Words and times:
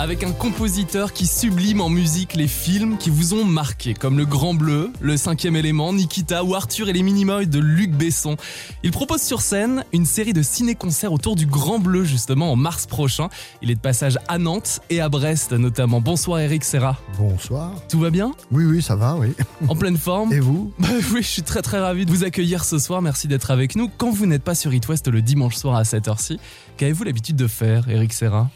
Avec 0.00 0.24
un 0.24 0.32
compositeur 0.32 1.12
qui 1.12 1.26
sublime 1.26 1.82
en 1.82 1.90
musique 1.90 2.32
les 2.32 2.48
films 2.48 2.96
qui 2.96 3.10
vous 3.10 3.34
ont 3.34 3.44
marqué, 3.44 3.92
comme 3.92 4.16
Le 4.16 4.24
Grand 4.24 4.54
Bleu, 4.54 4.90
Le 5.02 5.18
Cinquième 5.18 5.56
Élément, 5.56 5.92
Nikita 5.92 6.42
ou 6.42 6.54
Arthur 6.54 6.88
et 6.88 6.94
les 6.94 7.02
Minimoys 7.02 7.44
de 7.44 7.58
Luc 7.58 7.90
Besson. 7.90 8.38
Il 8.82 8.92
propose 8.92 9.20
sur 9.20 9.42
scène 9.42 9.84
une 9.92 10.06
série 10.06 10.32
de 10.32 10.40
ciné-concerts 10.40 11.12
autour 11.12 11.36
du 11.36 11.44
Grand 11.44 11.78
Bleu, 11.78 12.04
justement, 12.04 12.50
en 12.50 12.56
mars 12.56 12.86
prochain. 12.86 13.28
Il 13.60 13.70
est 13.70 13.74
de 13.74 13.80
passage 13.80 14.18
à 14.26 14.38
Nantes 14.38 14.80
et 14.88 15.02
à 15.02 15.10
Brest, 15.10 15.52
notamment. 15.52 16.00
Bonsoir 16.00 16.40
Eric 16.40 16.64
Serra. 16.64 16.96
Bonsoir. 17.18 17.70
Tout 17.90 18.00
va 18.00 18.08
bien? 18.08 18.32
Oui, 18.50 18.64
oui, 18.64 18.80
ça 18.80 18.96
va, 18.96 19.16
oui. 19.16 19.34
En 19.68 19.76
pleine 19.76 19.98
forme? 19.98 20.32
Et 20.32 20.40
vous? 20.40 20.72
Bah 20.78 20.88
oui, 21.12 21.20
je 21.20 21.28
suis 21.28 21.42
très 21.42 21.60
très 21.60 21.78
ravi 21.78 22.06
de 22.06 22.10
vous 22.10 22.24
accueillir 22.24 22.64
ce 22.64 22.78
soir. 22.78 23.02
Merci 23.02 23.28
d'être 23.28 23.50
avec 23.50 23.76
nous. 23.76 23.90
Quand 23.98 24.10
vous 24.10 24.24
n'êtes 24.24 24.44
pas 24.44 24.54
sur 24.54 24.72
It 24.72 24.88
West 24.88 25.08
le 25.08 25.20
dimanche 25.20 25.56
soir 25.56 25.76
à 25.76 25.84
cette 25.84 26.08
heure-ci, 26.08 26.40
qu'avez-vous 26.78 27.04
l'habitude 27.04 27.36
de 27.36 27.46
faire, 27.46 27.86
Eric 27.90 28.14
Serra? 28.14 28.48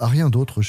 Rien 0.00 0.30
d'autre. 0.30 0.60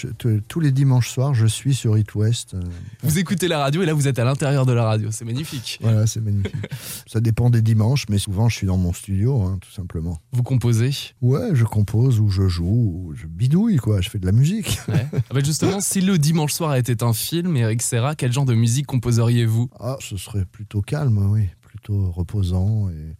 Tous 0.47 0.59
les 0.59 0.71
dimanches 0.71 1.09
soirs, 1.09 1.33
je 1.33 1.45
suis 1.45 1.73
sur 1.73 1.97
It 1.97 2.15
West. 2.15 2.53
Euh, 2.53 2.61
Vous 3.03 3.19
écoutez 3.19 3.47
la 3.47 3.59
radio 3.59 3.83
et 3.83 3.85
là 3.85 3.93
vous 3.93 4.07
êtes 4.07 4.19
à 4.19 4.23
l'intérieur 4.23 4.65
de 4.65 4.73
la 4.73 4.85
radio. 4.85 5.09
C'est 5.11 5.25
magnifique. 5.25 5.79
Voilà, 5.81 6.07
c'est 6.07 6.21
magnifique. 6.21 6.55
ça 7.07 7.19
dépend 7.19 7.49
des 7.49 7.61
dimanches, 7.61 8.05
mais 8.09 8.17
souvent 8.17 8.49
je 8.49 8.55
suis 8.55 8.67
dans 8.67 8.77
mon 8.77 8.93
studio, 8.93 9.41
hein, 9.41 9.57
tout 9.61 9.71
simplement. 9.71 10.19
Vous 10.31 10.43
composez 10.43 10.91
Ouais, 11.21 11.49
je 11.53 11.63
compose 11.65 12.19
ou 12.19 12.29
je 12.29 12.47
joue, 12.47 12.65
ou 12.65 13.13
je 13.15 13.27
bidouille, 13.27 13.77
quoi. 13.77 14.01
Je 14.01 14.09
fais 14.09 14.19
de 14.19 14.25
la 14.25 14.31
musique. 14.31 14.79
Ouais. 14.87 15.05
Ah 15.13 15.33
bah 15.33 15.41
justement, 15.43 15.81
si 15.81 16.01
le 16.01 16.17
dimanche 16.17 16.53
soir 16.53 16.75
était 16.75 17.03
un 17.03 17.13
film, 17.13 17.55
Eric 17.57 17.81
Serra, 17.81 18.15
quel 18.15 18.31
genre 18.31 18.45
de 18.45 18.53
musique 18.55 18.85
composeriez-vous? 18.87 19.69
Ah, 19.79 19.97
ce 19.99 20.17
serait 20.17 20.45
plutôt 20.45 20.81
calme, 20.81 21.17
oui. 21.31 21.49
Plutôt 21.61 22.09
reposant 22.11 22.89
et, 22.89 23.15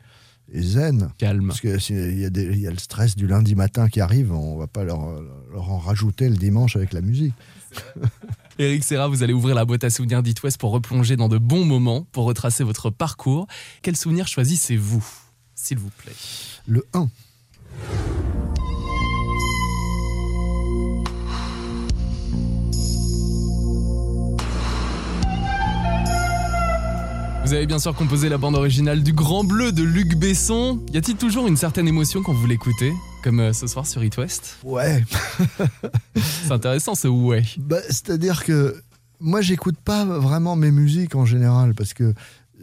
et 0.52 0.62
zen. 0.62 1.10
Calme. 1.18 1.48
Parce 1.48 1.62
qu'il 1.62 2.18
y, 2.18 2.60
y 2.60 2.68
a 2.68 2.72
le 2.72 2.78
stress 2.78 3.16
du 3.16 3.28
lundi 3.28 3.56
matin 3.56 3.90
qui 3.90 4.02
arrive, 4.02 4.32
on 4.32 4.58
va 4.58 4.68
pas 4.68 4.84
leur, 4.84 5.22
leur 5.52 5.72
en 5.72 5.80
rajouter 5.80 6.30
le 6.30 6.36
dimanche 6.36 6.76
avec 6.76 6.94
la 6.94 7.02
musique. 7.02 7.34
Eric 8.59 8.84
Serra, 8.84 9.08
vous 9.08 9.22
allez 9.22 9.34
ouvrir 9.34 9.53
la 9.53 9.66
boîte 9.66 9.84
à 9.84 9.90
souvenirs 9.90 10.23
d'It 10.23 10.42
West 10.42 10.58
pour 10.58 10.72
replonger 10.72 11.16
dans 11.16 11.30
de 11.30 11.38
bons 11.38 11.66
moments, 11.66 12.08
pour 12.12 12.25
retracer 12.25 12.64
votre 12.64 12.90
parcours. 12.90 13.48
Quel 13.84 13.95
souvenir 13.95 14.28
choisissez-vous 14.28 15.06
S'il 15.53 15.78
vous 15.78 15.92
plaît? 15.92 16.16
Le 16.66 16.84
1. 16.94 17.08
Vous 27.48 27.53
avez 27.53 27.66
bien 27.66 27.80
sûr 27.80 27.95
composé 27.95 28.28
la 28.28 28.38
bande 28.38 28.56
originale 28.56 29.02
du 29.03 29.14
Grand 29.14 29.45
Bleu 29.45 29.72
de 29.72 29.81
Luc 29.81 30.17
Besson. 30.17 30.84
Y 30.94 30.98
a-t-il 30.98 31.17
toujours 31.17 31.48
une 31.48 31.56
certaine 31.56 31.88
émotion 31.88 32.22
quand 32.22 32.34
vous 32.34 32.45
l'écoutez 32.45 32.92
Comme 33.23 33.40
euh, 33.40 33.53
ce 33.53 33.67
soir 33.67 33.88
sur 33.88 34.03
It 34.03 34.17
West? 34.17 34.58
Ouais. 34.66 35.02
C'est 36.18 36.52
intéressant 36.52 36.94
ce 36.94 37.08
ouais. 37.08 37.44
Bah, 37.58 37.78
C'est-à-dire 37.88 38.44
que 38.44 38.75
moi, 39.22 39.40
j'écoute 39.40 39.78
pas 39.78 40.03
vraiment 40.03 40.58
mes 40.58 40.72
musiques 40.72 41.16
en 41.16 41.23
général 41.25 41.73
parce 41.73 41.94
que 41.94 42.14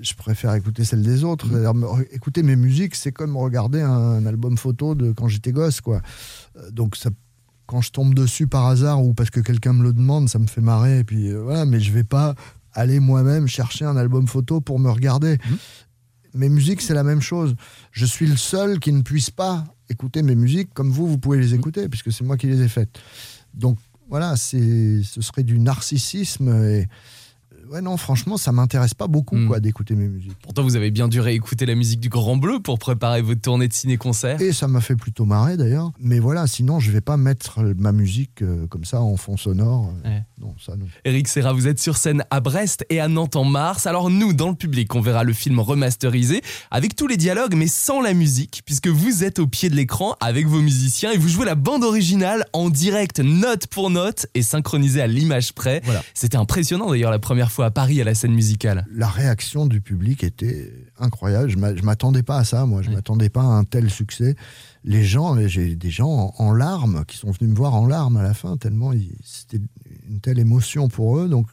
je 0.03 0.13
préfère 0.13 0.53
écouter 0.55 0.85
celles 0.85 1.03
des 1.03 1.25
autres. 1.25 1.47
Me- 1.49 2.15
écouter 2.15 2.43
mes 2.43 2.57
musiques, 2.57 2.95
c'est 2.95 3.13
comme 3.13 3.39
regarder 3.39 3.81
un 3.81 4.27
album 4.27 4.59
photo 4.59 4.95
de 4.95 5.13
quand 5.13 5.29
j'étais 5.29 5.53
gosse, 5.53 5.81
quoi. 5.81 6.03
Euh, 6.59 6.71
Donc, 6.71 6.97
ça, 6.97 7.09
quand 7.65 7.81
je 7.81 7.91
tombe 7.91 8.13
dessus 8.15 8.47
par 8.49 8.67
hasard 8.67 9.03
ou 9.03 9.15
parce 9.15 9.31
que 9.31 9.41
quelqu'un 9.41 9.73
me 9.73 9.83
le 9.83 9.95
demande, 9.95 10.29
ça 10.29 10.39
me 10.39 10.47
fait 10.47 10.61
marrer. 10.61 10.99
Et 10.99 11.05
puis 11.05 11.31
euh, 11.31 11.41
voilà, 11.43 11.65
mais 11.65 11.81
je 11.81 11.91
vais 11.91 12.05
pas 12.05 12.35
aller 12.75 13.01
moi-même 13.01 13.47
chercher 13.47 13.85
un 13.85 13.97
album 13.97 14.27
photo 14.27 14.61
pour 14.61 14.79
me 14.79 14.91
regarder. 14.91 15.39
Mes 16.35 16.49
musiques, 16.49 16.81
c'est 16.83 16.95
la 16.95 17.05
même 17.05 17.21
chose. 17.21 17.55
Je 17.93 18.05
suis 18.05 18.27
le 18.27 18.37
seul 18.37 18.81
qui 18.81 18.93
ne 18.93 19.03
puisse 19.03 19.31
pas 19.31 19.65
écouter 19.89 20.23
mes 20.23 20.35
musiques 20.35 20.75
comme 20.75 20.91
vous, 20.91 21.07
vous 21.07 21.19
pouvez 21.19 21.39
les 21.39 21.55
écouter, 21.55 21.89
puisque 21.89 22.13
c'est 22.13 22.25
moi 22.25 22.37
qui 22.37 22.47
les 22.49 22.61
ai 22.61 22.69
faites. 22.69 22.99
Donc 23.55 23.79
voilà, 24.09 24.37
ce 24.37 25.01
serait 25.21 25.45
du 25.45 25.59
narcissisme. 25.59 26.49
Et 26.65 26.89
ouais, 27.71 27.81
non, 27.81 27.97
franchement, 27.97 28.37
ça 28.37 28.53
m'intéresse 28.53 28.95
pas 28.95 29.07
beaucoup 29.07 29.37
Mm. 29.37 29.47
quoi, 29.49 29.61
d'écouter 29.61 29.95
mes 29.95 30.09
musiques. 30.09 30.37
Pourtant, 30.43 30.63
vous 30.63 30.77
avez 30.77 30.91
bien 30.91 31.09
dû 31.09 31.21
réécouter 31.21 31.67
la 31.67 31.75
musique 31.75 32.01
du 32.01 32.09
Grand 32.09 32.37
Bleu 32.37 32.61
pour 32.61 32.79
préparer 32.79 33.23
votre 33.23 33.41
tournée 33.41 33.69
de 33.69 33.73
ciné-concert. 33.73 34.41
Et 34.41 34.53
ça 34.53 34.69
m'a 34.69 34.81
fait 34.81 34.97
plutôt 34.97 35.25
marrer 35.25 35.57
d'ailleurs. 35.57 35.93
Mais 36.01 36.19
voilà, 36.19 36.47
sinon, 36.47 36.81
je 36.81 36.91
vais 36.91 37.01
pas 37.01 37.17
mettre 37.17 37.61
ma 37.79 37.93
musique 37.93 38.43
euh, 38.43 38.67
comme 38.67 38.85
ça 38.85 39.01
en 39.01 39.17
fond 39.17 39.37
sonore. 39.37 39.93
Ouais. 40.05 40.23
Non, 40.41 40.55
ça 40.65 40.77
non. 40.77 40.87
Eric 41.05 41.29
Serra, 41.29 41.53
vous 41.53 41.67
êtes 41.67 41.81
sur 41.81 41.97
scène 41.97 42.25
à 42.31 42.41
Brest 42.41 42.85
et 42.91 43.01
à 43.01 43.09
Nantes 43.09 43.37
en 43.37 43.45
mars. 43.45 43.87
Alors 43.87 44.11
nous, 44.11 44.33
dans 44.33 44.49
le 44.51 44.55
public, 44.55 44.95
on 44.95 45.01
verra 45.01 45.25
le 45.25 45.33
film 45.33 45.59
remasterisé 45.61 46.43
avec 46.71 46.97
tous 46.97 47.07
les 47.07 47.17
dialogues 47.17 47.55
mais 47.55 47.67
sans 47.69 48.01
la 48.01 48.15
musique 48.15 48.63
puisque 48.65 48.89
vous 48.89 49.25
êtes 49.25 49.39
au 49.39 49.47
pied 49.47 49.71
de 49.71 49.77
l'écran 49.77 50.17
avec 50.21 50.47
vos 50.47 50.61
musiciens 50.61 51.13
et 51.13 51.17
vous 51.17 51.29
jouez 51.29 51.45
la 51.47 51.55
bande 51.55 51.85
originale 51.85 52.45
en 52.53 52.69
direct 52.71 53.21
note 53.21 53.67
pour 53.69 53.91
note 53.91 54.27
et 54.35 54.43
synchronisée 54.43 55.01
à 55.01 55.07
l'image 55.07 55.53
près. 55.53 55.81
Voilà. 55.85 56.03
C'était 56.15 56.37
impressionnant 56.37 56.91
d'ailleurs 56.91 57.11
la 57.11 57.19
première 57.19 57.51
fois 57.51 57.54
à 57.63 57.71
Paris 57.71 58.01
à 58.01 58.05
la 58.05 58.15
scène 58.15 58.33
musicale. 58.35 58.87
La 58.93 59.09
réaction 59.09 59.67
du 59.67 59.81
public 59.81 60.25
était 60.25 60.73
incroyable. 60.99 61.49
Je 61.51 61.57
m'a- 61.57 61.75
je 61.77 61.83
m'attendais 61.83 62.23
pas 62.23 62.39
à 62.39 62.45
ça, 62.45 62.67
moi. 62.67 62.83
Je 62.83 62.91
m'attendais 62.91 63.29
pas 63.29 63.43
à 63.43 63.47
un 63.47 63.65
tel 63.65 63.91
succès. 63.91 64.35
Les 64.85 65.05
gens, 65.05 65.37
j'ai 65.47 65.77
des 65.77 65.91
gens 65.91 66.35
en, 66.39 66.45
en 66.45 66.53
larmes 66.53 67.05
qui 67.07 67.17
sont 67.17 67.31
venus 67.31 67.51
me 67.51 67.57
voir 67.57 67.75
en 67.75 67.87
larmes 67.87 68.17
à 68.17 68.23
la 68.23 68.35
fin, 68.35 68.57
tellement 68.57 68.93
c'était 69.23 69.61
une 70.09 70.21
telle 70.21 70.39
émotion 70.39 70.89
pour 70.89 71.19
eux. 71.19 71.29
Donc, 71.29 71.47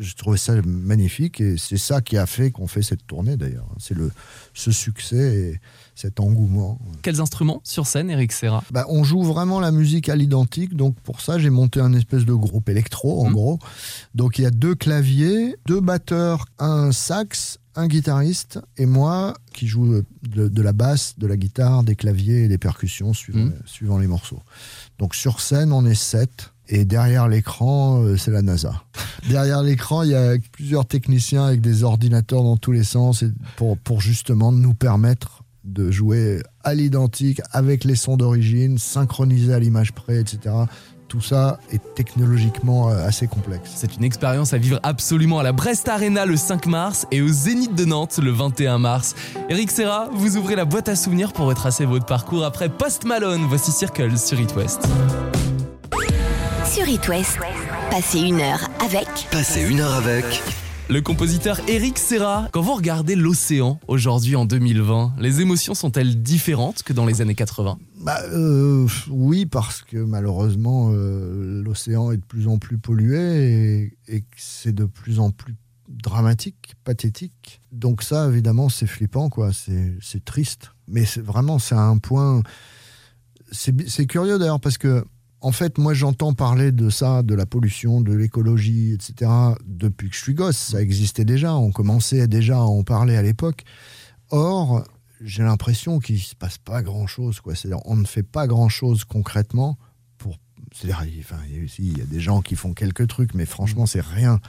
je 0.00 0.14
trouvais 0.14 0.38
ça 0.38 0.54
magnifique 0.64 1.40
et 1.40 1.56
c'est 1.56 1.76
ça 1.78 2.00
qui 2.00 2.16
a 2.16 2.26
fait 2.26 2.50
qu'on 2.50 2.66
fait 2.66 2.82
cette 2.82 3.06
tournée 3.06 3.36
d'ailleurs. 3.36 3.68
C'est 3.78 3.94
le 3.94 4.10
ce 4.54 4.70
succès 4.72 5.36
et 5.54 5.60
cet 5.94 6.20
engouement. 6.20 6.78
Quels 7.02 7.20
instruments 7.20 7.60
sur 7.64 7.86
scène, 7.86 8.10
Eric 8.10 8.32
Serra? 8.32 8.62
Bah, 8.70 8.84
on 8.88 9.02
joue 9.04 9.22
vraiment 9.22 9.60
la 9.60 9.70
musique 9.72 10.08
à 10.08 10.16
l'identique, 10.16 10.74
donc 10.76 10.94
pour 11.00 11.20
ça 11.20 11.38
j'ai 11.38 11.50
monté 11.50 11.80
un 11.80 11.92
espèce 11.92 12.24
de 12.24 12.34
groupe 12.34 12.68
électro 12.68 13.20
en 13.22 13.26
Mhm. 13.28 13.32
gros. 13.32 13.58
Donc 14.14 14.38
il 14.38 14.42
y 14.42 14.46
a 14.46 14.50
deux 14.50 14.74
claviers, 14.74 15.56
deux 15.66 15.80
batteurs, 15.80 16.46
un 16.58 16.92
sax, 16.92 17.58
un 17.74 17.86
guitariste 17.86 18.58
et 18.76 18.86
moi 18.86 19.34
qui 19.52 19.66
joue 19.68 20.02
de, 20.22 20.48
de 20.48 20.62
la 20.62 20.72
basse, 20.72 21.14
de 21.18 21.26
la 21.26 21.36
guitare, 21.36 21.82
des 21.84 21.94
claviers 21.96 22.44
et 22.44 22.48
des 22.48 22.58
percussions 22.58 23.12
suivant, 23.14 23.40
Mhm. 23.46 23.54
suivant 23.66 23.98
les 23.98 24.06
morceaux. 24.08 24.42
Donc 24.98 25.14
sur 25.14 25.40
scène 25.40 25.72
on 25.72 25.84
est 25.86 25.94
sept. 25.94 26.52
Et 26.70 26.84
derrière 26.84 27.28
l'écran, 27.28 28.02
euh, 28.02 28.18
c'est 28.18 28.30
la 28.30 28.42
NASA. 28.42 28.82
Derrière 29.28 29.62
l'écran, 29.62 30.02
il 30.02 30.10
y 30.10 30.14
a 30.14 30.36
plusieurs 30.52 30.86
techniciens 30.86 31.44
avec 31.44 31.60
des 31.60 31.82
ordinateurs 31.82 32.42
dans 32.42 32.56
tous 32.56 32.72
les 32.72 32.84
sens 32.84 33.22
et 33.22 33.30
pour, 33.56 33.76
pour 33.78 34.00
justement 34.00 34.52
nous 34.52 34.74
permettre 34.74 35.42
de 35.64 35.90
jouer 35.90 36.42
à 36.64 36.74
l'identique 36.74 37.40
avec 37.52 37.84
les 37.84 37.96
sons 37.96 38.16
d'origine, 38.16 38.78
synchronisés 38.78 39.52
à 39.52 39.58
l'image 39.58 39.92
près, 39.92 40.20
etc. 40.20 40.54
Tout 41.08 41.20
ça 41.22 41.58
est 41.72 41.80
technologiquement 41.94 42.90
euh, 42.90 43.06
assez 43.06 43.26
complexe. 43.26 43.70
C'est 43.74 43.96
une 43.96 44.04
expérience 44.04 44.52
à 44.52 44.58
vivre 44.58 44.78
absolument 44.82 45.38
à 45.38 45.42
la 45.42 45.52
Brest 45.52 45.88
Arena 45.88 46.26
le 46.26 46.36
5 46.36 46.66
mars 46.66 47.06
et 47.10 47.22
au 47.22 47.28
Zénith 47.28 47.74
de 47.74 47.86
Nantes 47.86 48.18
le 48.22 48.30
21 48.30 48.78
mars. 48.78 49.14
Eric 49.48 49.70
Serra, 49.70 50.10
vous 50.12 50.36
ouvrez 50.36 50.54
la 50.54 50.66
boîte 50.66 50.88
à 50.90 50.96
souvenirs 50.96 51.32
pour 51.32 51.46
retracer 51.46 51.86
votre 51.86 52.04
parcours 52.04 52.44
après 52.44 52.68
Post 52.68 53.04
Malone. 53.04 53.46
Voici 53.48 53.72
Circle 53.72 54.18
sur 54.18 54.38
It 54.38 54.54
West. 54.54 54.86
Sur 56.66 56.86
It 56.86 57.08
West, 57.08 57.38
passez 57.90 58.20
une 58.20 58.40
heure 58.40 58.68
avec 58.84 59.08
Passez 59.30 59.62
une 59.62 59.80
heure 59.80 59.94
avec. 59.94 60.24
Le 60.90 61.00
compositeur 61.00 61.60
Eric 61.68 61.98
Serra, 61.98 62.48
quand 62.52 62.60
vous 62.60 62.74
regardez 62.74 63.14
l'océan 63.14 63.78
aujourd'hui 63.88 64.36
en 64.36 64.44
2020, 64.44 65.14
les 65.18 65.40
émotions 65.40 65.74
sont-elles 65.74 66.22
différentes 66.22 66.82
que 66.82 66.92
dans 66.92 67.06
les 67.06 67.20
années 67.20 67.34
80 67.34 67.78
Bah, 68.00 68.20
euh, 68.32 68.86
oui, 69.10 69.46
parce 69.46 69.82
que 69.82 69.98
malheureusement, 69.98 70.90
euh, 70.92 71.62
l'océan 71.62 72.10
est 72.10 72.16
de 72.16 72.24
plus 72.24 72.48
en 72.48 72.58
plus 72.58 72.78
pollué 72.78 73.92
et, 74.08 74.24
c'est 74.36 74.74
de 74.74 74.84
plus 74.84 75.18
en 75.18 75.30
plus 75.30 75.56
dramatique, 75.88 76.74
pathétique. 76.84 77.60
Donc 77.72 78.02
ça, 78.02 78.28
évidemment, 78.28 78.68
c'est 78.68 78.86
flippant, 78.86 79.28
quoi. 79.28 79.52
C'est 79.52 79.94
c'est 80.00 80.24
triste. 80.24 80.72
Mais 80.86 81.04
c'est 81.04 81.22
vraiment, 81.22 81.58
c'est 81.58 81.74
un 81.74 81.98
point... 81.98 82.42
C'est 83.50 84.06
curieux 84.06 84.38
d'ailleurs 84.38 84.60
parce 84.60 84.76
que, 84.76 85.04
en 85.40 85.52
fait, 85.52 85.78
moi, 85.78 85.94
j'entends 85.94 86.34
parler 86.34 86.72
de 86.72 86.90
ça, 86.90 87.22
de 87.22 87.34
la 87.34 87.46
pollution, 87.46 88.00
de 88.00 88.12
l'écologie, 88.12 88.92
etc., 88.92 89.30
depuis 89.64 90.08
que 90.08 90.16
je 90.16 90.20
suis 90.20 90.34
gosse. 90.34 90.56
Ça 90.56 90.82
existait 90.82 91.24
déjà. 91.24 91.54
On 91.54 91.70
commençait 91.70 92.26
déjà 92.26 92.56
à 92.56 92.62
en 92.62 92.82
parler 92.82 93.16
à 93.16 93.22
l'époque. 93.22 93.62
Or, 94.30 94.84
j'ai 95.20 95.44
l'impression 95.44 96.00
qu'il 96.00 96.16
ne 96.16 96.20
se 96.20 96.34
passe 96.34 96.58
pas 96.58 96.82
grand-chose. 96.82 97.40
on 97.84 97.96
ne 97.96 98.04
fait 98.04 98.24
pas 98.24 98.46
grand-chose 98.46 99.04
concrètement 99.04 99.78
pour. 100.18 100.38
C'est-à-dire, 100.72 101.04
enfin, 101.20 101.40
il 101.78 101.96
y 101.96 102.02
a 102.02 102.04
des 102.04 102.20
gens 102.20 102.42
qui 102.42 102.56
font 102.56 102.74
quelques 102.74 103.06
trucs, 103.06 103.34
mais 103.34 103.46
franchement, 103.46 103.86
c'est 103.86 104.04
rien. 104.04 104.40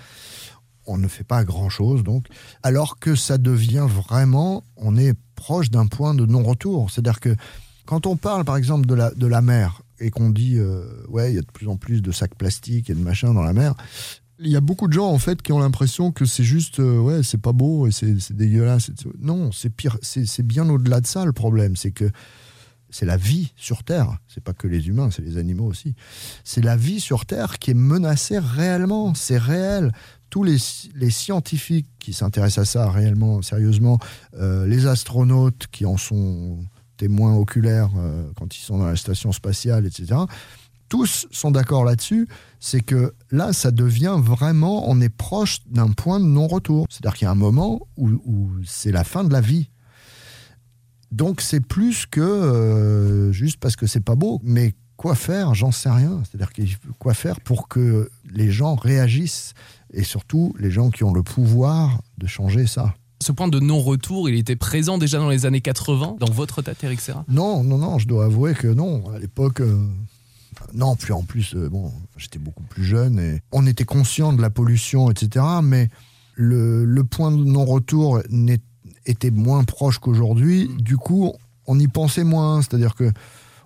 On 0.87 0.97
ne 0.97 1.07
fait 1.07 1.23
pas 1.23 1.43
grand-chose, 1.43 2.03
donc. 2.03 2.25
Alors 2.63 2.97
que 2.97 3.13
ça 3.13 3.37
devient 3.37 3.87
vraiment. 3.87 4.63
On 4.75 4.97
est 4.97 5.13
proche 5.35 5.69
d'un 5.69 5.85
point 5.85 6.15
de 6.15 6.25
non-retour. 6.25 6.89
C'est-à-dire 6.89 7.19
que 7.19 7.35
quand 7.85 8.07
on 8.07 8.17
parle, 8.17 8.43
par 8.43 8.57
exemple, 8.57 8.87
de 8.87 8.95
la, 8.95 9.11
de 9.11 9.27
la 9.27 9.41
mer 9.41 9.83
et 9.99 10.09
qu'on 10.11 10.29
dit, 10.29 10.57
euh, 10.57 10.85
ouais, 11.07 11.31
il 11.31 11.35
y 11.35 11.39
a 11.39 11.41
de 11.41 11.51
plus 11.51 11.67
en 11.67 11.77
plus 11.77 12.01
de 12.01 12.11
sacs 12.11 12.35
plastiques 12.35 12.89
et 12.89 12.93
de 12.93 13.01
machins 13.01 13.33
dans 13.33 13.43
la 13.43 13.53
mer, 13.53 13.75
il 14.39 14.47
y 14.47 14.55
a 14.55 14.61
beaucoup 14.61 14.87
de 14.87 14.93
gens 14.93 15.09
en 15.09 15.17
fait 15.17 15.41
qui 15.41 15.51
ont 15.51 15.59
l'impression 15.59 16.11
que 16.11 16.23
c'est 16.23 16.45
juste 16.45 16.79
euh, 16.79 16.97
ouais 16.97 17.23
c'est 17.23 17.41
pas 17.41 17.51
beau 17.51 17.87
et 17.87 17.91
c'est 17.91 18.31
dégueulasse 18.31 18.89
non 19.19 19.51
c'est 19.51 19.69
pire 19.69 19.97
c'est 20.01 20.47
bien 20.47 20.69
au-delà 20.69 21.01
de 21.01 21.07
ça 21.07 21.25
le 21.25 21.33
problème 21.33 21.75
c'est 21.75 21.91
que 21.91 22.09
c'est 22.89 23.05
la 23.05 23.17
vie 23.17 23.51
sur 23.55 23.83
Terre. 23.83 24.17
C'est 24.27 24.43
pas 24.43 24.53
que 24.53 24.67
les 24.67 24.87
humains, 24.87 25.11
c'est 25.11 25.21
les 25.21 25.37
animaux 25.37 25.65
aussi. 25.65 25.95
C'est 26.43 26.63
la 26.63 26.75
vie 26.75 26.99
sur 26.99 27.25
Terre 27.25 27.59
qui 27.59 27.71
est 27.71 27.75
menacée 27.75 28.39
réellement. 28.39 29.13
C'est 29.13 29.37
réel. 29.37 29.93
Tous 30.29 30.43
les, 30.43 30.57
les 30.95 31.09
scientifiques 31.09 31.89
qui 31.99 32.13
s'intéressent 32.13 32.67
à 32.67 32.71
ça 32.71 32.89
réellement, 32.91 33.41
sérieusement, 33.41 33.99
euh, 34.35 34.65
les 34.67 34.85
astronautes 34.85 35.67
qui 35.71 35.85
en 35.85 35.97
sont 35.97 36.59
témoins 36.99 37.35
oculaires 37.35 37.89
euh, 37.97 38.29
quand 38.35 38.55
ils 38.55 38.61
sont 38.61 38.77
dans 38.77 38.85
la 38.85 38.97
station 38.97 39.31
spatiale, 39.31 39.85
etc. 39.85 40.15
Tous 40.89 41.27
sont 41.31 41.51
d'accord 41.51 41.85
là-dessus. 41.85 42.27
C'est 42.59 42.81
que 42.81 43.13
là, 43.31 43.53
ça 43.53 43.71
devient 43.71 44.17
vraiment, 44.21 44.89
on 44.89 44.99
est 44.99 45.09
proche 45.09 45.59
d'un 45.67 45.89
point 45.89 46.19
de 46.19 46.25
non-retour. 46.25 46.85
C'est-à-dire 46.89 47.17
qu'il 47.17 47.25
y 47.25 47.27
a 47.27 47.31
un 47.31 47.35
moment 47.35 47.87
où, 47.95 48.51
c'est 48.65 48.91
la 48.91 49.03
fin 49.03 49.23
de 49.23 49.31
la 49.31 49.41
vie. 49.41 49.69
Donc 51.11 51.41
c'est 51.41 51.61
plus 51.61 52.05
que 52.05 52.21
euh, 52.21 53.31
juste 53.31 53.59
parce 53.59 53.75
que 53.75 53.87
c'est 53.87 54.03
pas 54.03 54.15
beau. 54.15 54.41
Mais 54.43 54.73
quoi 54.97 55.15
faire? 55.15 55.55
J'en 55.55 55.71
sais 55.71 55.89
rien. 55.89 56.21
C'est-à-dire 56.23 56.51
quoi 56.99 57.13
faire 57.13 57.39
pour 57.39 57.67
que 57.67 58.11
les 58.29 58.51
gens 58.51 58.75
réagissent? 58.75 59.53
Et 59.93 60.03
surtout 60.03 60.53
les 60.59 60.69
gens 60.69 60.89
qui 60.89 61.03
ont 61.03 61.13
le 61.13 61.23
pouvoir 61.23 62.01
de 62.17 62.27
changer 62.27 62.67
ça. 62.67 62.93
Ce 63.21 63.31
point 63.33 63.49
de 63.49 63.59
non-retour, 63.59 64.29
il 64.29 64.35
était 64.35 64.55
présent 64.55 64.97
déjà 64.97 65.19
dans 65.19 65.29
les 65.29 65.45
années 65.45 65.61
80 65.61 66.15
dans 66.19 66.31
votre 66.31 66.61
tête, 66.61 66.83
Eric 66.83 67.01
Serra? 67.01 67.25
Non, 67.27 67.63
non, 67.63 67.77
non, 67.77 67.99
je 67.99 68.07
dois 68.07 68.25
avouer 68.25 68.53
que 68.53 68.67
non. 68.67 69.09
À 69.13 69.19
l'époque, 69.19 69.59
euh, 69.59 69.77
non, 70.73 70.95
puis 70.95 71.11
en 71.11 71.23
plus, 71.23 71.53
euh, 71.55 71.67
bon, 71.69 71.91
j'étais 72.15 72.39
beaucoup 72.39 72.63
plus 72.63 72.83
jeune 72.83 73.19
et 73.19 73.41
on 73.51 73.67
était 73.67 73.83
conscient 73.83 74.31
de 74.31 74.41
la 74.41 74.49
pollution, 74.49 75.11
etc. 75.11 75.45
Mais 75.61 75.89
le, 76.35 76.85
le 76.85 77.03
point 77.03 77.31
de 77.31 77.43
non-retour 77.43 78.21
était 79.05 79.31
moins 79.31 79.65
proche 79.65 79.99
qu'aujourd'hui. 79.99 80.69
Du 80.79 80.95
coup, 80.95 81.33
on 81.67 81.77
y 81.77 81.87
pensait 81.87 82.23
moins. 82.23 82.61
C'est-à-dire 82.61 82.95
que 82.95 83.11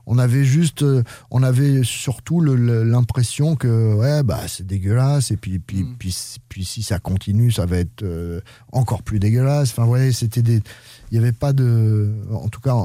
on 0.05 0.17
avait 0.17 0.43
juste, 0.43 0.83
euh, 0.83 1.03
on 1.31 1.43
avait 1.43 1.83
surtout 1.83 2.41
l'impression 2.41 3.55
que 3.55 3.93
ouais, 3.95 4.23
bah 4.23 4.41
c'est 4.47 4.65
dégueulasse 4.67 5.31
et 5.31 5.37
puis 5.37 5.59
puis, 5.59 5.83
Mm. 5.83 5.95
puis 5.97 6.15
puis 6.49 6.65
si 6.65 6.83
ça 6.83 6.99
continue, 6.99 7.51
ça 7.51 7.65
va 7.65 7.77
être 7.77 8.03
euh, 8.03 8.41
encore 8.71 9.03
plus 9.03 9.19
dégueulasse. 9.19 9.71
Enfin 9.71 9.85
ouais, 9.85 10.11
c'était 10.11 10.41
des, 10.41 10.61
il 11.11 11.15
y 11.15 11.17
avait 11.17 11.31
pas 11.31 11.53
de, 11.53 12.11
en 12.33 12.49
tout 12.49 12.59
cas 12.61 12.75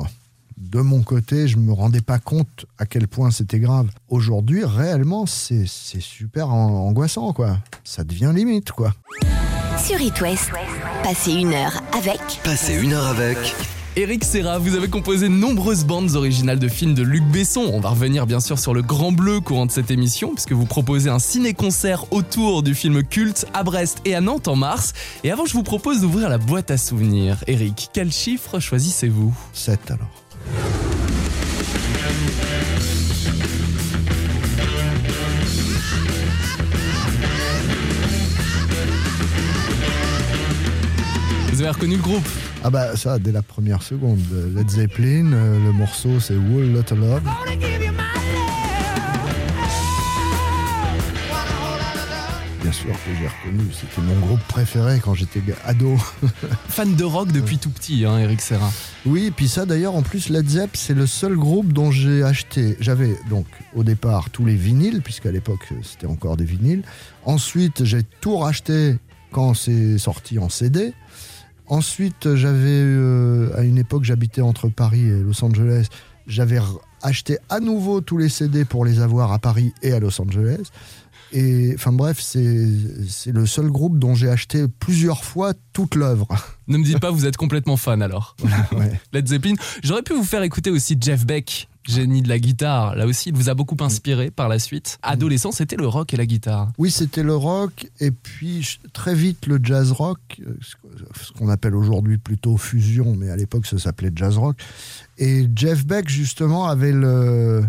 de 0.57 0.81
mon 0.81 1.03
côté, 1.03 1.47
je 1.47 1.57
me 1.57 1.73
rendais 1.73 2.01
pas 2.01 2.19
compte 2.19 2.67
à 2.79 2.87
quel 2.87 3.07
point 3.07 3.31
c'était 3.31 3.61
grave. 3.61 3.89
Aujourd'hui, 4.09 4.65
réellement, 4.65 5.25
c'est 5.27 5.67
c'est 5.67 6.01
super 6.03 6.49
an- 6.51 6.87
angoissant 6.89 7.33
quoi. 7.33 7.59
Ça 7.85 8.03
devient 8.05 8.33
limite 8.35 8.73
quoi. 8.73 8.93
Sur 9.79 10.01
It 10.01 10.21
West, 10.21 10.51
passez 11.05 11.33
une 11.33 11.53
heure 11.53 11.81
avec 11.97 12.19
Passez 12.43 12.75
une 12.83 12.93
heure 12.93 13.07
avec 13.07 13.39
Eric 14.01 14.23
Serra, 14.23 14.59
vous 14.59 14.77
avez 14.77 14.87
composé 14.87 15.29
de 15.29 15.35
nombreuses 15.35 15.85
bandes 15.85 16.15
originales 16.15 16.61
de 16.61 16.69
films 16.69 16.95
de 16.95 17.03
Luc 17.03 17.25
Besson. 17.25 17.69
On 17.73 17.81
va 17.81 17.89
revenir 17.89 18.29
bien 18.29 18.39
sûr 18.39 18.57
sur 18.57 18.73
le 18.73 18.81
Grand 18.81 19.11
Bleu 19.11 19.41
courant 19.41 19.67
de 19.67 19.73
cette 19.73 19.91
émission, 19.91 20.35
puisque 20.35 20.53
vous 20.53 20.67
proposez 20.67 21.11
un 21.11 21.19
ciné-concert 21.19 22.05
autour 22.13 22.63
du 22.63 22.77
film 22.77 23.03
culte 23.03 23.47
à 23.55 23.65
Brest 23.65 23.99
et 24.05 24.15
à 24.15 24.21
Nantes 24.21 24.47
en 24.47 24.55
mars. 24.55 24.93
Et 25.25 25.33
avant, 25.33 25.47
je 25.47 25.53
vous 25.53 25.65
propose 25.65 26.03
d'ouvrir 26.03 26.29
la 26.29 26.39
boîte 26.39 26.71
à 26.71 26.79
souvenirs. 26.79 27.39
Eric, 27.49 27.91
quel 27.93 28.13
chiffre 28.13 28.61
choisissez-vous? 28.61 29.35
7 29.53 29.91
alors. 29.91 30.07
Vous 41.51 41.61
avez 41.63 41.71
reconnu 41.71 41.97
le 41.97 42.03
groupe? 42.03 42.29
Ah 42.65 42.71
bah 42.71 42.97
ça, 42.97 43.19
dès 43.19 43.31
la 43.31 43.43
première 43.43 43.83
seconde. 43.83 44.19
Led 44.55 44.69
Zeppelin, 44.69 45.33
euh, 45.33 45.65
le 45.65 45.73
morceau 45.73 46.19
c'est 46.19 46.35
Whole 46.35 46.73
Lotta 46.73 46.97
Love. 46.97 47.23
Bien 52.61 52.73
sûr 52.73 52.93
que 52.93 53.11
j'ai 53.19 53.29
reconnu, 53.29 53.71
c'était 53.73 54.03
mon 54.03 54.19
groupe 54.27 54.43
préféré 54.49 55.01
quand 55.03 55.15
j'étais 55.15 55.41
ado. 55.65 55.97
Fan 56.69 56.97
de 56.97 57.05
rock 57.05 57.31
depuis 57.31 57.59
tout 57.59 57.71
petit, 57.71 58.05
hein, 58.05 58.19
Eric 58.19 58.41
Serra. 58.41 58.71
Oui, 59.07 59.33
puis 59.35 59.47
ça 59.47 59.65
d'ailleurs, 59.65 59.95
en 59.95 60.03
plus, 60.03 60.29
Led 60.29 60.49
Zepp, 60.49 60.77
c'est 60.77 60.95
le 60.95 61.07
seul 61.07 61.37
groupe 61.37 61.73
dont 61.73 61.93
j'ai 61.93 62.25
acheté. 62.25 62.77
J'avais 62.81 63.17
donc 63.31 63.47
au 63.75 63.85
départ 63.85 64.31
tous 64.31 64.45
les 64.45 64.57
vinyles, 64.57 65.01
puisqu'à 65.01 65.31
l'époque 65.31 65.69
c'était 65.85 66.09
encore 66.09 66.37
des 66.37 66.45
vinyles. 66.45 66.83
Ensuite, 67.25 67.85
j'ai 67.85 68.03
tout 68.21 68.37
racheté 68.37 68.97
quand 69.31 69.55
c'est 69.55 69.97
sorti 69.99 70.39
en 70.39 70.49
CD. 70.49 70.93
Ensuite, 71.69 72.35
j'avais, 72.35 72.83
euh, 72.83 73.51
à 73.57 73.63
une 73.63 73.79
époque, 73.79 74.05
j'habitais 74.05 74.41
entre 74.41 74.69
Paris 74.69 75.07
et 75.07 75.21
Los 75.21 75.45
Angeles. 75.45 75.89
J'avais 76.27 76.59
acheté 77.03 77.39
à 77.49 77.61
nouveau 77.61 78.01
tous 78.01 78.19
les 78.19 78.29
CD 78.29 78.65
pour 78.65 78.85
les 78.85 79.01
avoir 79.01 79.33
à 79.33 79.39
Paris 79.39 79.73
et 79.83 79.93
à 79.93 80.01
Los 80.01 80.21
Angeles. 80.21 80.71
Et 81.33 81.73
enfin 81.75 81.93
bref, 81.93 82.19
c'est 82.21 82.67
c'est 83.07 83.33
le 83.33 83.45
seul 83.45 83.71
groupe 83.71 83.99
dont 83.99 84.15
j'ai 84.15 84.31
acheté 84.31 84.67
plusieurs 84.67 85.25
fois 85.25 85.53
toute 85.75 85.95
l'œuvre. 85.95 86.27
Ne 86.69 86.79
me 86.79 86.85
dites 86.85 87.01
pas, 87.01 87.11
vous 87.11 87.27
êtes 87.27 87.37
complètement 87.37 87.77
fan 87.77 88.01
alors. 88.01 88.35
Ouais. 88.73 89.01
Led 89.13 89.29
Zeppelin. 89.29 89.55
J'aurais 89.83 90.03
pu 90.03 90.15
vous 90.15 90.25
faire 90.25 90.43
écouter 90.43 90.71
aussi 90.71 90.97
Jeff 90.99 91.27
Beck, 91.27 91.68
génie 91.85 92.23
de 92.23 92.29
la 92.29 92.39
guitare. 92.39 92.97
Là 92.97 93.07
aussi, 93.07 93.31
il 93.31 93.35
vous 93.35 93.49
a 93.49 93.55
beaucoup 93.55 93.77
inspiré 93.81 94.31
par 94.31 94.49
la 94.49 94.59
suite. 94.59 94.99
Adolescent, 95.03 95.53
c'était 95.53 95.77
le 95.77 95.87
rock 95.87 96.13
et 96.15 96.17
la 96.17 96.27
guitare. 96.27 96.71
Oui, 96.79 96.91
c'était 96.91 97.23
le 97.23 97.35
rock, 97.35 97.89
et 98.01 98.11
puis 98.11 98.79
très 98.93 99.15
vite 99.15 99.47
le 99.47 99.59
jazz 99.63 99.93
rock, 99.93 100.19
euh, 100.41 100.57
ce 100.61 101.33
qu'on 101.33 101.49
appelle 101.49 101.75
aujourd'hui 101.75 102.19
plutôt 102.19 102.57
fusion, 102.57 103.15
mais 103.17 103.31
à 103.31 103.37
l'époque 103.37 103.67
ça 103.67 103.79
s'appelait 103.79 104.11
jazz 104.15 104.37
rock. 104.37 104.57
Et 105.19 105.49
Jeff 105.55 105.85
Beck, 105.87 106.09
justement, 106.09 106.67
avait 106.67 106.93
le. 106.93 107.65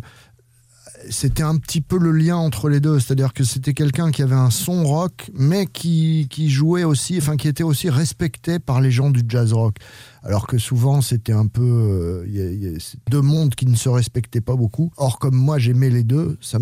C'était 1.10 1.44
un 1.44 1.56
petit 1.58 1.82
peu 1.82 1.98
le 1.98 2.12
lien 2.12 2.36
entre 2.36 2.68
les 2.68 2.80
deux, 2.80 3.00
c'est-à-dire 3.00 3.34
que 3.34 3.44
c'était 3.44 3.74
quelqu'un 3.74 4.12
qui 4.12 4.22
avait 4.22 4.36
un 4.36 4.50
son 4.50 4.84
rock, 4.84 5.32
mais 5.34 5.66
qui, 5.66 6.28
qui 6.30 6.50
jouait 6.50 6.84
aussi, 6.84 7.18
enfin 7.18 7.38
qui 7.38 7.48
était 7.48 7.64
aussi 7.64 7.90
respecté 7.90 8.60
par 8.60 8.82
les 8.82 8.92
gens 8.92 9.10
du 9.10 9.22
jazz 9.28 9.54
rock. 9.54 9.78
Alors 10.24 10.46
que 10.46 10.58
souvent 10.58 11.02
c'était 11.02 11.32
un 11.32 11.48
peu 11.48 12.26
euh, 12.26 12.28
y 12.28 12.78
deux 13.10 13.22
mondes 13.22 13.56
qui 13.56 13.66
ne 13.66 13.76
se 13.76 13.88
respectaient 13.88 14.42
pas 14.42 14.56
beaucoup. 14.56 14.92
Or 14.98 15.20
comme 15.20 15.36
moi 15.36 15.58
j'aimais 15.58 15.90
les 15.90 16.04
deux, 16.04 16.38
ça 16.42 16.60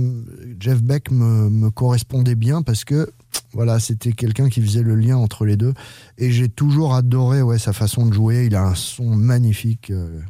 Jeff 0.60 0.84
Beck 0.84 1.10
me, 1.10 1.50
me 1.50 1.72
correspondait 1.72 2.36
bien 2.36 2.62
parce 2.62 2.84
que 2.84 3.10
voilà 3.54 3.80
c'était 3.80 4.14
quelqu'un 4.14 4.50
qui 4.50 4.62
faisait 4.62 4.84
le 4.84 4.96
lien 4.96 5.18
entre 5.18 5.46
les 5.46 5.58
deux 5.58 5.74
et 6.20 6.32
j'ai 6.32 6.50
toujours 6.50 6.94
adoré 6.94 7.42
ouais 7.42 7.58
sa 7.58 7.74
façon 7.74 8.06
de 8.06 8.14
jouer. 8.14 8.46
Il 8.46 8.56
a 8.56 8.64
un 8.64 8.76
son 8.76 9.16
magnifique. 9.16 9.90
euh, 9.90 10.22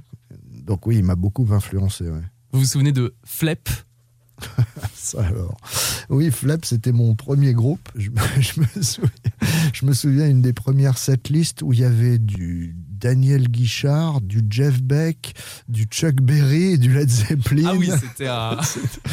donc 0.65 0.87
oui, 0.87 0.97
il 0.97 1.03
m'a 1.03 1.15
beaucoup 1.15 1.47
influencé. 1.51 2.05
Vous 2.51 2.59
vous 2.59 2.65
souvenez 2.65 2.93
de 2.93 3.13
Flep? 3.25 3.69
Ça 4.95 5.23
alors. 5.25 5.57
Oui, 6.09 6.31
Flap, 6.31 6.65
c'était 6.65 6.91
mon 6.91 7.15
premier 7.15 7.53
groupe. 7.53 7.89
Je, 7.95 8.09
me- 8.09 8.17
je 8.41 8.59
me 8.59 8.83
souviens, 8.83 9.09
je 9.73 9.85
me 9.85 9.93
souviens 9.93 10.27
une 10.29 10.41
des 10.41 10.53
premières 10.53 10.97
setlists 10.97 11.61
où 11.61 11.73
il 11.73 11.79
y 11.79 11.83
avait 11.85 12.17
du 12.17 12.75
Daniel 12.89 13.47
Guichard, 13.47 14.21
du 14.21 14.41
Jeff 14.49 14.81
Beck, 14.81 15.35
du 15.69 15.83
Chuck 15.83 16.15
Berry 16.15 16.73
et 16.73 16.77
du 16.79 16.91
Led 16.93 17.07
Zeppelin. 17.09 17.69
Ah 17.71 17.75
oui, 17.75 17.89
c'était 18.01 18.27
un, 18.27 18.57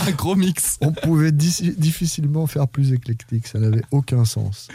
un 0.07 0.11
gros 0.13 0.35
mix. 0.37 0.79
On 0.81 0.93
pouvait 0.93 1.33
difficilement 1.33 2.47
faire 2.47 2.67
plus 2.67 2.93
éclectique, 2.93 3.47
ça 3.47 3.59
n'avait 3.59 3.83
aucun 3.91 4.25
sens. 4.25 4.69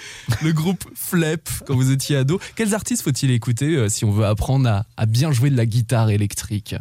Le 0.43 0.51
groupe 0.53 0.85
Flep, 0.93 1.49
quand 1.65 1.75
vous 1.75 1.91
étiez 1.91 2.17
ado. 2.17 2.39
Quels 2.55 2.73
artistes 2.75 3.01
faut-il 3.03 3.31
écouter 3.31 3.75
euh, 3.75 3.89
si 3.89 4.05
on 4.05 4.11
veut 4.11 4.25
apprendre 4.25 4.69
à, 4.69 4.85
à 4.95 5.05
bien 5.07 5.31
jouer 5.31 5.49
de 5.49 5.57
la 5.57 5.65
guitare 5.65 6.09
électrique? 6.11 6.75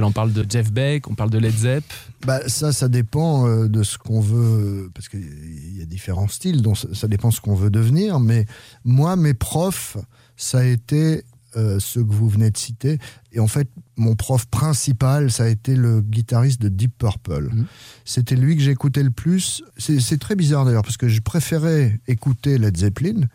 Que 0.00 0.02
là, 0.02 0.08
on 0.08 0.12
parle 0.12 0.32
de 0.32 0.44
Jeff 0.48 0.72
Beck, 0.72 1.08
on 1.10 1.14
parle 1.14 1.30
de 1.30 1.38
Led 1.38 1.56
Zepp. 1.56 1.84
Bah, 2.26 2.40
ça, 2.48 2.72
ça 2.72 2.88
dépend 2.88 3.46
euh, 3.46 3.68
de 3.68 3.82
ce 3.82 3.98
qu'on 3.98 4.20
veut, 4.20 4.90
parce 4.94 5.08
qu'il 5.08 5.78
y 5.78 5.82
a 5.82 5.84
différents 5.84 6.28
styles, 6.28 6.62
donc 6.62 6.78
ça, 6.78 7.08
dépend 7.08 7.28
de 7.28 7.34
ce 7.34 7.40
qu'on 7.40 7.54
veut 7.54 7.70
devenir. 7.70 8.20
Mais 8.20 8.46
moi, 8.84 9.16
mes 9.16 9.34
profs, 9.34 9.96
ça 10.36 10.60
a 10.60 10.64
été 10.64 11.24
euh, 11.56 11.78
ceux 11.80 12.02
que 12.02 12.12
vous 12.12 12.28
venez 12.28 12.50
de 12.50 12.56
citer. 12.56 12.98
Et 13.32 13.40
en 13.40 13.46
fait, 13.46 13.68
mon 13.96 14.16
prof 14.16 14.46
principal, 14.46 15.30
ça 15.30 15.44
a 15.44 15.48
été 15.48 15.76
le 15.76 16.00
guitariste 16.00 16.60
de 16.62 16.68
Deep 16.68 16.96
Purple. 16.98 17.48
Mhm. 17.52 17.66
C'était 18.04 18.36
lui 18.36 18.56
que 18.56 18.62
j'écoutais 18.62 19.02
le 19.02 19.10
plus. 19.10 19.62
C'est 19.76 20.20
très 20.20 20.36
bizarre 20.36 20.64
d'ailleurs, 20.64 20.82
parce 20.82 20.96
que 20.96 21.08
je 21.08 21.20
préférais 21.20 22.00
écouter 22.06 22.58
Led 22.58 22.76
Zeppelin. 22.76 23.26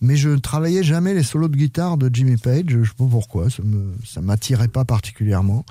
Mais 0.00 0.16
je 0.16 0.30
ne 0.30 0.38
travaillais 0.38 0.82
jamais 0.82 1.14
les 1.14 1.22
solos 1.22 1.48
de 1.48 1.56
guitare 1.56 1.98
de 1.98 2.10
Jimmy 2.12 2.36
Page. 2.36 2.64
Je 2.68 2.78
ne 2.78 2.84
sais 2.84 2.92
pas 2.96 3.06
pourquoi, 3.06 3.50
ça 3.50 3.62
ne 3.62 4.24
m'attirait 4.26 4.68
pas 4.68 4.84
particulièrement. 4.84 5.64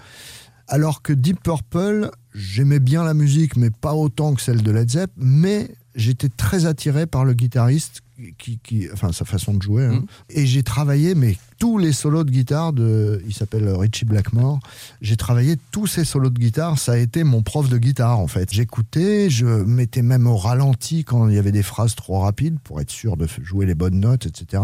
Alors 0.68 1.02
que 1.02 1.14
Deep 1.14 1.42
Purple, 1.42 2.12
j'aimais 2.36 2.80
bien 2.80 3.04
la 3.04 3.16
musique, 3.16 3.58
mais 3.58 3.72
pas 3.72 3.96
autant 3.96 4.36
que 4.36 4.42
celle 4.42 4.62
de 4.62 4.72
Led 4.72 4.90
Zepp. 4.90 5.12
Mais 5.18 5.72
j'étais 5.96 6.30
très 6.30 6.68
attiré 6.68 7.08
par 7.08 7.26
le 7.26 7.34
guitariste, 7.34 8.02
qui, 8.38 8.60
qui- 8.60 8.88
enfin 8.94 9.12
sa 9.12 9.26
façon 9.26 9.54
de 9.54 9.62
jouer. 9.62 9.86
hein. 9.86 9.94
Mhm. 9.94 10.06
Et 10.30 10.46
j'ai 10.46 10.64
travaillé, 10.64 11.16
mais 11.16 11.38
tous 11.58 11.78
les 11.78 11.92
solos 11.94 12.24
de 12.24 12.32
guitare 12.32 12.74
de, 12.74 13.22
il 13.28 13.34
s'appelle 13.34 13.68
Richie 13.70 14.06
Blackmore. 14.06 14.60
J'ai 15.02 15.18
travaillé 15.18 15.58
tous 15.72 15.88
ces 15.88 16.06
solos 16.06 16.30
de 16.30 16.40
guitare. 16.40 16.78
Ça 16.80 16.94
a 16.94 16.98
été 16.98 17.24
mon 17.24 17.42
prof 17.44 17.70
de 17.70 17.78
guitare 17.78 18.20
en 18.20 18.28
fait. 18.28 18.54
J'écoutais, 18.54 19.30
je 19.30 19.46
mettais 19.46 20.02
même 20.02 20.28
au 20.28 20.38
ralenti 20.38 21.04
quand 21.04 21.28
il 21.28 21.36
y 21.36 21.38
avait 21.38 21.52
des 21.52 21.64
phrases 21.64 21.96
trop 21.96 22.20
rapides 22.20 22.60
pour 22.64 22.80
être 22.82 22.92
sûr 22.92 23.18
de 23.18 23.28
jouer 23.44 23.66
les 23.66 23.76
bonnes 23.76 24.00
notes, 24.00 24.26
etc. 24.26 24.64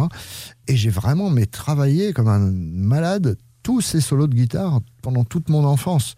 Et 0.67 0.75
j'ai 0.77 0.89
vraiment 0.89 1.29
mais 1.29 1.45
travaillé 1.45 2.13
comme 2.13 2.27
un 2.27 2.39
malade 2.51 3.37
tous 3.63 3.81
ces 3.81 3.99
solos 3.99 4.27
de 4.27 4.35
guitare 4.35 4.79
pendant 5.01 5.23
toute 5.23 5.49
mon 5.49 5.65
enfance. 5.65 6.15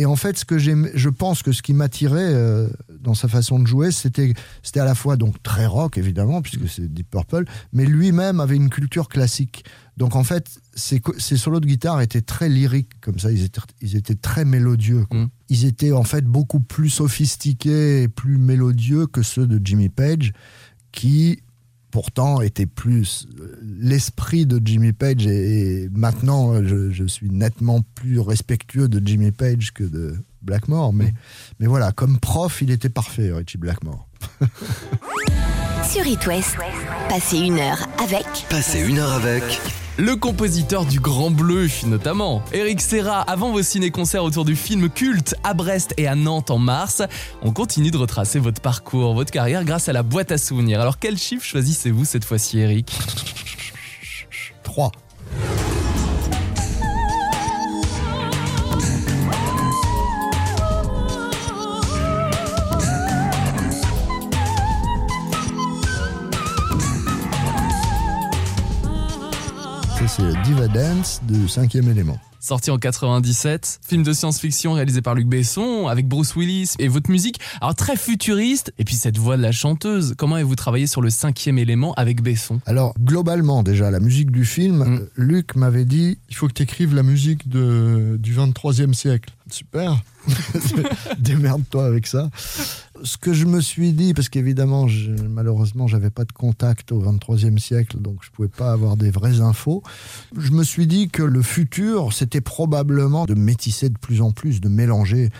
Et 0.00 0.06
en 0.06 0.16
fait, 0.16 0.38
ce 0.38 0.46
que 0.46 0.58
je 0.58 1.08
pense 1.10 1.42
que 1.42 1.52
ce 1.52 1.60
qui 1.60 1.74
m'attirait 1.74 2.32
euh, 2.32 2.70
dans 3.00 3.12
sa 3.12 3.28
façon 3.28 3.58
de 3.58 3.66
jouer, 3.66 3.90
c'était, 3.90 4.32
c'était 4.62 4.80
à 4.80 4.86
la 4.86 4.94
fois 4.94 5.18
donc 5.18 5.42
très 5.42 5.66
rock 5.66 5.98
évidemment, 5.98 6.40
puisque 6.40 6.66
c'est 6.70 6.90
Deep 6.90 7.10
Purple, 7.10 7.44
mais 7.74 7.84
lui-même 7.84 8.40
avait 8.40 8.56
une 8.56 8.70
culture 8.70 9.10
classique. 9.10 9.62
Donc 9.98 10.16
en 10.16 10.24
fait, 10.24 10.58
ces, 10.74 11.02
solos 11.36 11.60
de 11.60 11.66
guitare 11.66 12.00
étaient 12.00 12.22
très 12.22 12.48
lyriques, 12.48 12.98
comme 13.02 13.18
ça, 13.18 13.30
ils 13.30 13.44
étaient, 13.44 13.60
ils 13.82 13.94
étaient 13.94 14.14
très 14.14 14.46
mélodieux. 14.46 15.04
Mm. 15.12 15.26
Ils 15.50 15.66
étaient 15.66 15.92
en 15.92 16.04
fait 16.04 16.24
beaucoup 16.24 16.60
plus 16.60 16.88
sophistiqués 16.88 18.04
et 18.04 18.08
plus 18.08 18.38
mélodieux 18.38 19.06
que 19.06 19.20
ceux 19.20 19.46
de 19.46 19.60
Jimmy 19.62 19.90
Page, 19.90 20.32
qui 20.92 21.42
pourtant 21.90 22.40
était 22.40 22.66
plus 22.66 23.26
euh, 23.40 23.58
l'esprit 23.62 24.46
de 24.46 24.60
Jimmy 24.64 24.92
Page 24.92 25.26
et, 25.26 25.88
maintenant 25.92 26.62
je, 26.64 27.06
suis 27.06 27.30
nettement 27.30 27.82
plus 27.94 28.20
respectueux 28.20 28.88
de 28.88 29.04
Jimmy 29.04 29.32
Page 29.32 29.72
que 29.72 29.84
de 29.84 30.16
Blackmore 30.42 30.92
mais, 30.92 31.12
mais 31.58 31.66
voilà 31.66 31.92
comme 31.92 32.18
prof 32.18 32.62
il 32.62 32.70
était 32.70 32.88
parfait 32.88 33.32
Richie 33.32 33.58
Blackmore 33.58 34.09
sur 35.90 36.06
It 36.06 36.26
West 36.26 36.56
passez 37.08 37.38
une 37.38 37.58
heure 37.58 37.88
avec 37.98 38.26
passez 38.48 38.80
une 38.80 38.98
heure 38.98 39.12
avec 39.12 39.42
le 40.00 40.16
compositeur 40.16 40.86
du 40.86 40.98
Grand 40.98 41.30
Bleu, 41.30 41.68
notamment. 41.86 42.42
Eric 42.52 42.80
Serra, 42.80 43.20
avant 43.20 43.50
vos 43.50 43.60
ciné-concerts 43.60 44.24
autour 44.24 44.46
du 44.46 44.56
film 44.56 44.88
culte 44.88 45.34
à 45.44 45.52
Brest 45.52 45.92
et 45.98 46.06
à 46.06 46.14
Nantes 46.14 46.50
en 46.50 46.58
mars, 46.58 47.02
on 47.42 47.52
continue 47.52 47.90
de 47.90 47.98
retracer 47.98 48.38
votre 48.38 48.62
parcours, 48.62 49.12
votre 49.12 49.30
carrière 49.30 49.62
grâce 49.62 49.90
à 49.90 49.92
la 49.92 50.02
boîte 50.02 50.32
à 50.32 50.38
souvenirs. 50.38 50.80
Alors 50.80 50.98
quel 50.98 51.18
chiffre 51.18 51.44
choisissez-vous 51.44 52.06
cette 52.06 52.24
fois-ci, 52.24 52.60
Eric? 52.60 52.98
3. 54.62 54.92
Diva 70.60 70.68
Dance 70.68 71.22
de 71.26 71.46
cinquième 71.46 71.88
élément. 71.88 72.18
Sorti 72.38 72.70
en 72.70 72.76
97, 72.76 73.80
film 73.86 74.02
de 74.02 74.12
science-fiction 74.12 74.74
réalisé 74.74 75.00
par 75.00 75.14
Luc 75.14 75.26
Besson 75.26 75.86
avec 75.88 76.06
Bruce 76.06 76.36
Willis 76.36 76.72
et 76.78 76.88
votre 76.88 77.10
musique, 77.10 77.40
alors 77.62 77.74
très 77.74 77.96
futuriste, 77.96 78.72
et 78.78 78.84
puis 78.84 78.94
cette 78.94 79.16
voix 79.16 79.38
de 79.38 79.42
la 79.42 79.52
chanteuse. 79.52 80.14
Comment 80.18 80.34
avez-vous 80.34 80.56
travaillé 80.56 80.86
sur 80.86 81.00
le 81.00 81.08
cinquième 81.08 81.58
élément 81.58 81.94
avec 81.94 82.22
Besson? 82.22 82.60
Alors 82.66 82.94
globalement 83.00 83.62
déjà, 83.62 83.90
la 83.90 84.00
musique 84.00 84.30
du 84.30 84.44
film, 84.44 84.84
mm. 84.84 85.08
Luc 85.16 85.56
m'avait 85.56 85.86
dit 85.86 86.18
il 86.28 86.36
faut 86.36 86.46
que 86.46 86.52
tu 86.52 86.62
écrives 86.62 86.94
la 86.94 87.02
musique 87.02 87.48
de, 87.48 88.16
du 88.18 88.34
23e 88.34 88.92
siècle. 88.92 89.32
Super, 89.50 90.02
démerde-toi 91.18 91.86
avec 91.86 92.06
ça 92.06 92.28
ce 93.02 93.16
que 93.16 93.32
je 93.32 93.46
me 93.46 93.60
suis 93.60 93.92
dit, 93.92 94.14
parce 94.14 94.28
qu'évidemment, 94.28 94.86
malheureusement, 95.28 95.86
j'avais 95.86 96.10
pas 96.10 96.24
de 96.24 96.32
contact 96.32 96.92
au 96.92 97.02
23e 97.02 97.58
siècle, 97.58 97.98
donc 97.98 98.18
je 98.22 98.30
pouvais 98.30 98.48
pas 98.48 98.72
avoir 98.72 98.96
des 98.96 99.10
vraies 99.10 99.40
infos. 99.40 99.82
Je 100.36 100.50
me 100.52 100.64
suis 100.64 100.86
dit 100.86 101.08
que 101.08 101.22
le 101.22 101.42
futur, 101.42 102.12
c'était 102.12 102.40
probablement 102.40 103.26
de 103.26 103.34
métisser 103.34 103.88
de 103.88 103.98
plus 103.98 104.20
en 104.20 104.32
plus, 104.32 104.60
de 104.60 104.68
mélanger. 104.68 105.30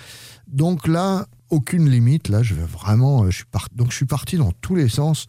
Donc 0.48 0.86
là, 0.86 1.26
aucune 1.50 1.88
limite. 1.88 2.28
Là, 2.28 2.42
je 2.42 2.54
vais 2.54 2.66
vraiment, 2.66 3.28
je 3.30 3.36
suis 3.36 3.44
donc 3.74 3.90
je 3.90 3.96
suis 3.96 4.06
parti 4.06 4.36
dans 4.36 4.52
tous 4.60 4.74
les 4.74 4.88
sens 4.88 5.26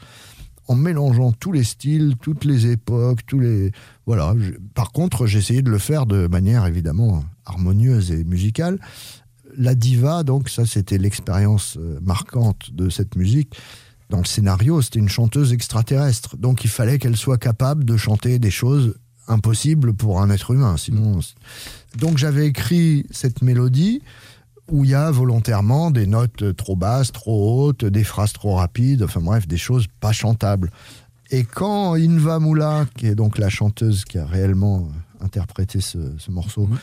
en 0.68 0.76
mélangeant 0.76 1.32
tous 1.34 1.52
les 1.52 1.64
styles, 1.64 2.16
toutes 2.22 2.46
les 2.46 2.68
époques, 2.68 3.26
tous 3.26 3.40
les 3.40 3.72
voilà. 4.06 4.34
par 4.74 4.92
contre, 4.92 5.26
j'ai 5.26 5.40
essayé 5.40 5.62
de 5.62 5.70
le 5.70 5.80
faire 5.80 6.06
de 6.06 6.28
manière 6.28 6.66
évidemment 6.66 7.24
harmonieuse 7.46 8.12
et 8.12 8.24
musicale 8.24 8.80
la 9.58 9.75
diva, 9.75 10.24
donc 10.24 10.50
ça 10.50 10.65
c'était 10.65 10.98
l'expérience 10.98 11.77
euh, 11.77 12.00
marquante 12.01 12.74
de 12.74 12.89
cette 12.89 13.15
musique. 13.15 13.55
Dans 14.10 14.20
le 14.20 14.25
scénario, 14.25 14.81
c'était 14.81 15.00
une 15.00 15.10
chanteuse 15.10 15.53
extraterrestre, 15.53 16.36
donc 16.38 16.65
il 16.65 16.70
fallait 16.70 17.00
qu'elle 17.00 17.15
soit 17.15 17.38
capable 17.38 17.86
de 17.86 17.96
chanter 17.96 18.39
des 18.39 18.51
choses 18.51 18.96
impossibles 19.27 19.93
pour 19.93 20.22
un 20.22 20.29
être 20.29 20.51
humain. 20.51 20.75
Sinon, 20.77 21.20
donc 21.98 22.17
j'avais 22.17 22.48
écrit 22.48 23.05
cette 23.12 23.41
mélodie 23.41 24.01
où 24.70 24.84
il 24.84 24.91
y 24.91 24.96
a 24.96 25.12
volontairement 25.12 25.91
des 25.91 26.08
notes 26.08 26.55
trop 26.55 26.75
basses, 26.75 27.12
trop 27.12 27.67
hautes, 27.67 27.86
des 27.86 28.03
phrases 28.03 28.34
trop 28.34 28.55
rapides, 28.55 29.03
enfin 29.03 29.22
bref, 29.22 29.48
des 29.48 29.58
choses 29.58 29.88
pas 30.00 30.12
chantables. 30.12 30.72
Et 31.29 31.46
quand 31.46 31.93
Inva 31.96 32.39
Moula, 32.39 32.86
qui 32.98 33.08
est 33.08 33.15
donc 33.15 33.38
la 33.38 33.50
chanteuse 33.50 34.03
qui 34.03 34.17
a 34.17 34.25
réellement 34.25 34.89
interprété 35.22 35.79
ce, 35.79 35.98
morceau, 36.29 36.67
mmh 36.67 36.77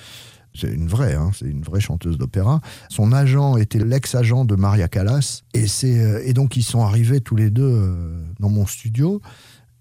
c'est 0.54 0.72
une 0.72 0.88
vraie, 0.88 1.14
hein, 1.14 1.30
c'est 1.34 1.46
une 1.46 1.62
vraie 1.62 1.80
chanteuse 1.80 2.18
d'opéra. 2.18 2.60
Son 2.88 3.12
agent 3.12 3.56
était 3.56 3.78
l'ex-agent 3.78 4.44
de 4.44 4.54
Maria 4.56 4.88
Callas, 4.88 5.42
et, 5.54 5.66
euh, 5.84 6.22
et 6.24 6.32
donc 6.32 6.56
ils 6.56 6.62
sont 6.62 6.82
arrivés 6.82 7.20
tous 7.20 7.36
les 7.36 7.50
deux 7.50 7.62
euh, 7.62 8.22
dans 8.40 8.48
mon 8.48 8.66
studio. 8.66 9.20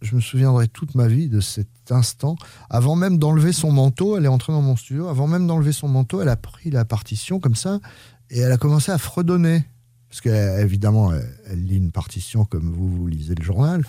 Je 0.02 0.16
me 0.16 0.22
souviendrai 0.22 0.68
toute 0.68 0.94
ma 0.94 1.08
vie 1.08 1.28
de 1.28 1.40
cet 1.40 1.70
instant. 1.90 2.36
Avant 2.70 2.96
même 2.96 3.18
d'enlever 3.18 3.52
son 3.52 3.72
manteau, 3.72 4.16
elle 4.16 4.26
est 4.26 4.30
entrée 4.30 4.54
dans 4.54 4.62
mon 4.62 4.76
studio. 4.76 5.08
Avant 5.08 5.26
même 5.26 5.48
d'enlever 5.48 5.72
son 5.72 5.88
manteau, 5.88 6.22
elle 6.22 6.30
a 6.30 6.36
pris 6.36 6.70
la 6.70 6.86
partition 6.86 7.40
comme 7.40 7.56
ça 7.56 7.80
et 8.30 8.40
elle 8.40 8.52
a 8.52 8.58
commencé 8.58 8.92
à 8.92 9.00
fredonner. 9.00 9.64
Parce 10.08 10.22
qu'évidemment, 10.22 11.14
elle, 11.14 11.28
elle 11.50 11.66
lit 11.66 11.78
une 11.78 11.92
partition 11.92 12.46
comme 12.46 12.72
vous, 12.72 12.88
vous 12.88 13.08
lisez 13.08 13.34
le 13.34 13.44
journal. 13.44 13.84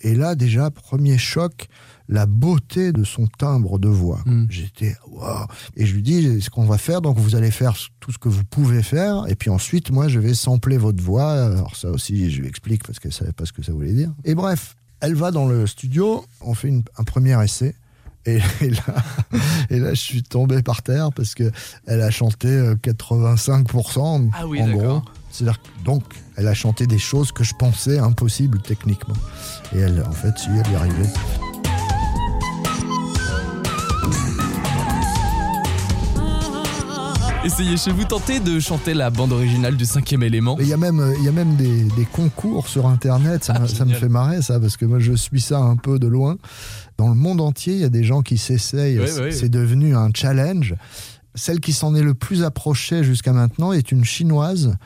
Et 0.00 0.14
là, 0.14 0.34
déjà, 0.34 0.70
premier 0.70 1.18
choc, 1.18 1.68
la 2.10 2.26
beauté 2.26 2.92
de 2.92 3.04
son 3.04 3.26
timbre 3.26 3.78
de 3.78 3.88
voix. 3.88 4.20
Hmm. 4.26 4.46
J'étais 4.50 4.96
waouh 5.08 5.46
et 5.76 5.86
je 5.86 5.94
lui 5.94 6.02
dis 6.02 6.42
ce 6.42 6.50
qu'on 6.50 6.64
va 6.64 6.76
faire 6.76 7.00
donc 7.00 7.16
vous 7.18 7.36
allez 7.36 7.52
faire 7.52 7.74
tout 8.00 8.10
ce 8.10 8.18
que 8.18 8.28
vous 8.28 8.42
pouvez 8.44 8.82
faire 8.82 9.26
et 9.28 9.36
puis 9.36 9.48
ensuite 9.48 9.92
moi 9.92 10.08
je 10.08 10.18
vais 10.18 10.34
sampler 10.34 10.76
votre 10.76 11.02
voix. 11.02 11.30
Alors 11.30 11.76
ça 11.76 11.88
aussi 11.90 12.30
je 12.30 12.40
lui 12.40 12.48
explique 12.48 12.84
parce 12.84 12.98
qu'elle 12.98 13.12
savait 13.12 13.32
pas 13.32 13.46
ce 13.46 13.52
que 13.52 13.62
ça 13.62 13.72
voulait 13.72 13.92
dire. 13.92 14.10
Et 14.24 14.34
bref, 14.34 14.76
elle 15.00 15.14
va 15.14 15.30
dans 15.30 15.46
le 15.46 15.66
studio, 15.66 16.24
on 16.40 16.54
fait 16.54 16.72
un 16.98 17.04
premier 17.04 17.42
essai. 17.42 17.74
Et, 18.26 18.38
là, 18.68 18.82
et 19.70 19.78
là, 19.78 19.94
je 19.94 20.00
suis 20.00 20.22
tombé 20.22 20.62
par 20.62 20.82
terre 20.82 21.08
parce 21.10 21.34
que 21.34 21.50
elle 21.86 22.02
a 22.02 22.10
chanté 22.10 22.48
85% 22.74 24.30
ah 24.34 24.46
oui, 24.46 24.60
en 24.60 24.70
gros. 24.70 25.02
C'est-à-dire 25.30 25.60
donc 25.84 26.02
elle 26.36 26.48
a 26.48 26.54
chanté 26.54 26.86
des 26.86 26.98
choses 26.98 27.32
que 27.32 27.44
je 27.44 27.54
pensais 27.54 27.98
impossibles 27.98 28.60
techniquement. 28.60 29.16
Et 29.74 29.78
elle, 29.78 30.02
en 30.06 30.12
fait, 30.12 30.38
si 30.38 30.48
elle 30.48 30.72
y 30.72 30.74
arrivait. 30.74 31.10
Essayez 37.42 37.78
chez 37.78 37.90
vous, 37.90 38.04
tentez 38.04 38.38
de 38.38 38.60
chanter 38.60 38.92
la 38.92 39.08
bande 39.08 39.32
originale 39.32 39.74
du 39.74 39.86
cinquième 39.86 40.22
élément. 40.22 40.58
Il 40.60 40.68
y 40.68 40.74
a 40.74 40.76
même, 40.76 41.14
il 41.18 41.24
y 41.24 41.28
a 41.28 41.32
même 41.32 41.56
des, 41.56 41.88
concours 42.12 42.68
sur 42.68 42.86
Internet, 42.86 43.44
ça, 43.44 43.54
ah, 43.56 43.84
me 43.86 43.94
fait 43.94 44.10
marrer 44.10 44.42
ça, 44.42 44.60
parce 44.60 44.76
que 44.76 44.84
moi 44.84 44.98
je 44.98 45.14
suis 45.14 45.40
ça 45.40 45.58
un 45.58 45.76
peu 45.76 45.98
de 45.98 46.06
loin. 46.06 46.36
Dans 46.98 47.08
le 47.08 47.14
monde 47.14 47.40
entier, 47.40 47.72
il 47.72 47.80
y 47.80 47.84
a 47.84 47.88
des 47.88 48.04
gens 48.04 48.20
qui 48.20 48.36
s'essayent, 48.36 49.00
c'est 49.30 49.48
devenu 49.48 49.96
un 49.96 50.10
challenge. 50.14 50.74
Celle 51.34 51.60
qui 51.60 51.72
s'en 51.72 51.94
est 51.94 52.02
le 52.02 52.12
plus 52.12 52.44
approchée 52.44 53.04
jusqu'à 53.04 53.32
maintenant 53.32 53.72
est 53.72 53.90
une 53.90 54.04
chinoise 54.04 54.76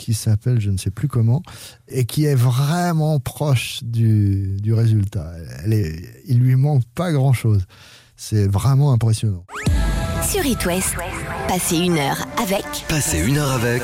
qui 0.00 0.14
s'appelle 0.14 0.60
je 0.60 0.70
ne 0.70 0.78
sais 0.78 0.90
plus 0.90 1.08
comment, 1.08 1.42
et 1.88 2.06
qui 2.06 2.24
est 2.24 2.34
vraiment 2.34 3.20
proche 3.20 3.80
du, 3.82 4.56
résultat. 4.72 5.32
Il 6.26 6.38
lui 6.38 6.56
manque 6.56 6.84
pas 6.94 7.12
grand-chose. 7.12 7.66
C'est 8.16 8.46
vraiment 8.46 8.92
impressionnant. 8.92 9.44
Sur 10.26 10.44
It 10.44 10.64
passez 11.50 11.78
une 11.78 11.98
heure 11.98 12.28
avec. 12.40 12.64
Passez 12.86 13.18
une 13.18 13.36
heure 13.36 13.50
avec. 13.50 13.82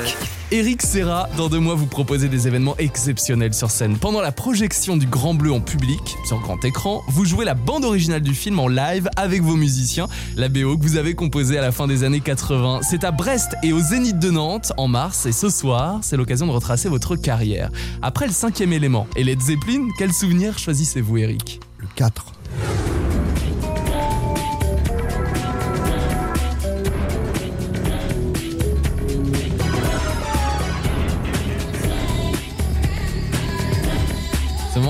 Eric 0.51 0.81
Serra, 0.81 1.27
dans 1.35 1.49
deux 1.49 1.59
mois, 1.59 1.75
vous 1.75 1.85
proposez 1.85 2.29
des 2.29 2.47
événements 2.47 2.77
exceptionnels 2.77 3.53
sur 3.53 3.71
scène. 3.71 3.97
Pendant 3.97 4.21
la 4.21 4.31
projection 4.31 4.95
du 4.95 5.05
Grand 5.05 5.33
Bleu 5.33 5.51
en 5.51 5.59
public, 5.59 6.15
sur 6.23 6.39
grand 6.39 6.63
écran, 6.63 7.03
vous 7.09 7.25
jouez 7.25 7.43
la 7.43 7.55
bande 7.55 7.83
originale 7.83 8.21
du 8.21 8.33
film 8.33 8.57
en 8.59 8.69
live 8.69 9.09
avec 9.17 9.41
vos 9.41 9.57
musiciens, 9.57 10.07
la 10.37 10.47
BO 10.47 10.77
que 10.77 10.83
vous 10.83 10.95
avez 10.95 11.13
composée 11.13 11.57
à 11.57 11.61
la 11.61 11.73
fin 11.73 11.87
des 11.87 12.05
années 12.05 12.21
80. 12.21 12.83
C'est 12.83 13.03
à 13.03 13.11
Brest 13.11 13.57
et 13.63 13.73
au 13.73 13.81
Zénith 13.81 14.17
de 14.17 14.31
Nantes 14.31 14.71
en 14.77 14.87
mars, 14.87 15.25
et 15.25 15.33
ce 15.33 15.49
soir, 15.49 15.99
c'est 16.03 16.15
l'occasion 16.15 16.47
de 16.47 16.53
retracer 16.53 16.87
votre 16.87 17.17
carrière. 17.17 17.69
Après 18.01 18.27
le 18.27 18.33
cinquième 18.33 18.71
élément 18.71 19.07
et 19.17 19.25
Led 19.25 19.41
Zeppelin, 19.41 19.89
quel 19.97 20.13
souvenir 20.13 20.57
choisissez-vous, 20.57 21.17
Eric? 21.17 21.59
Le 21.79 21.87
4. 21.95 22.36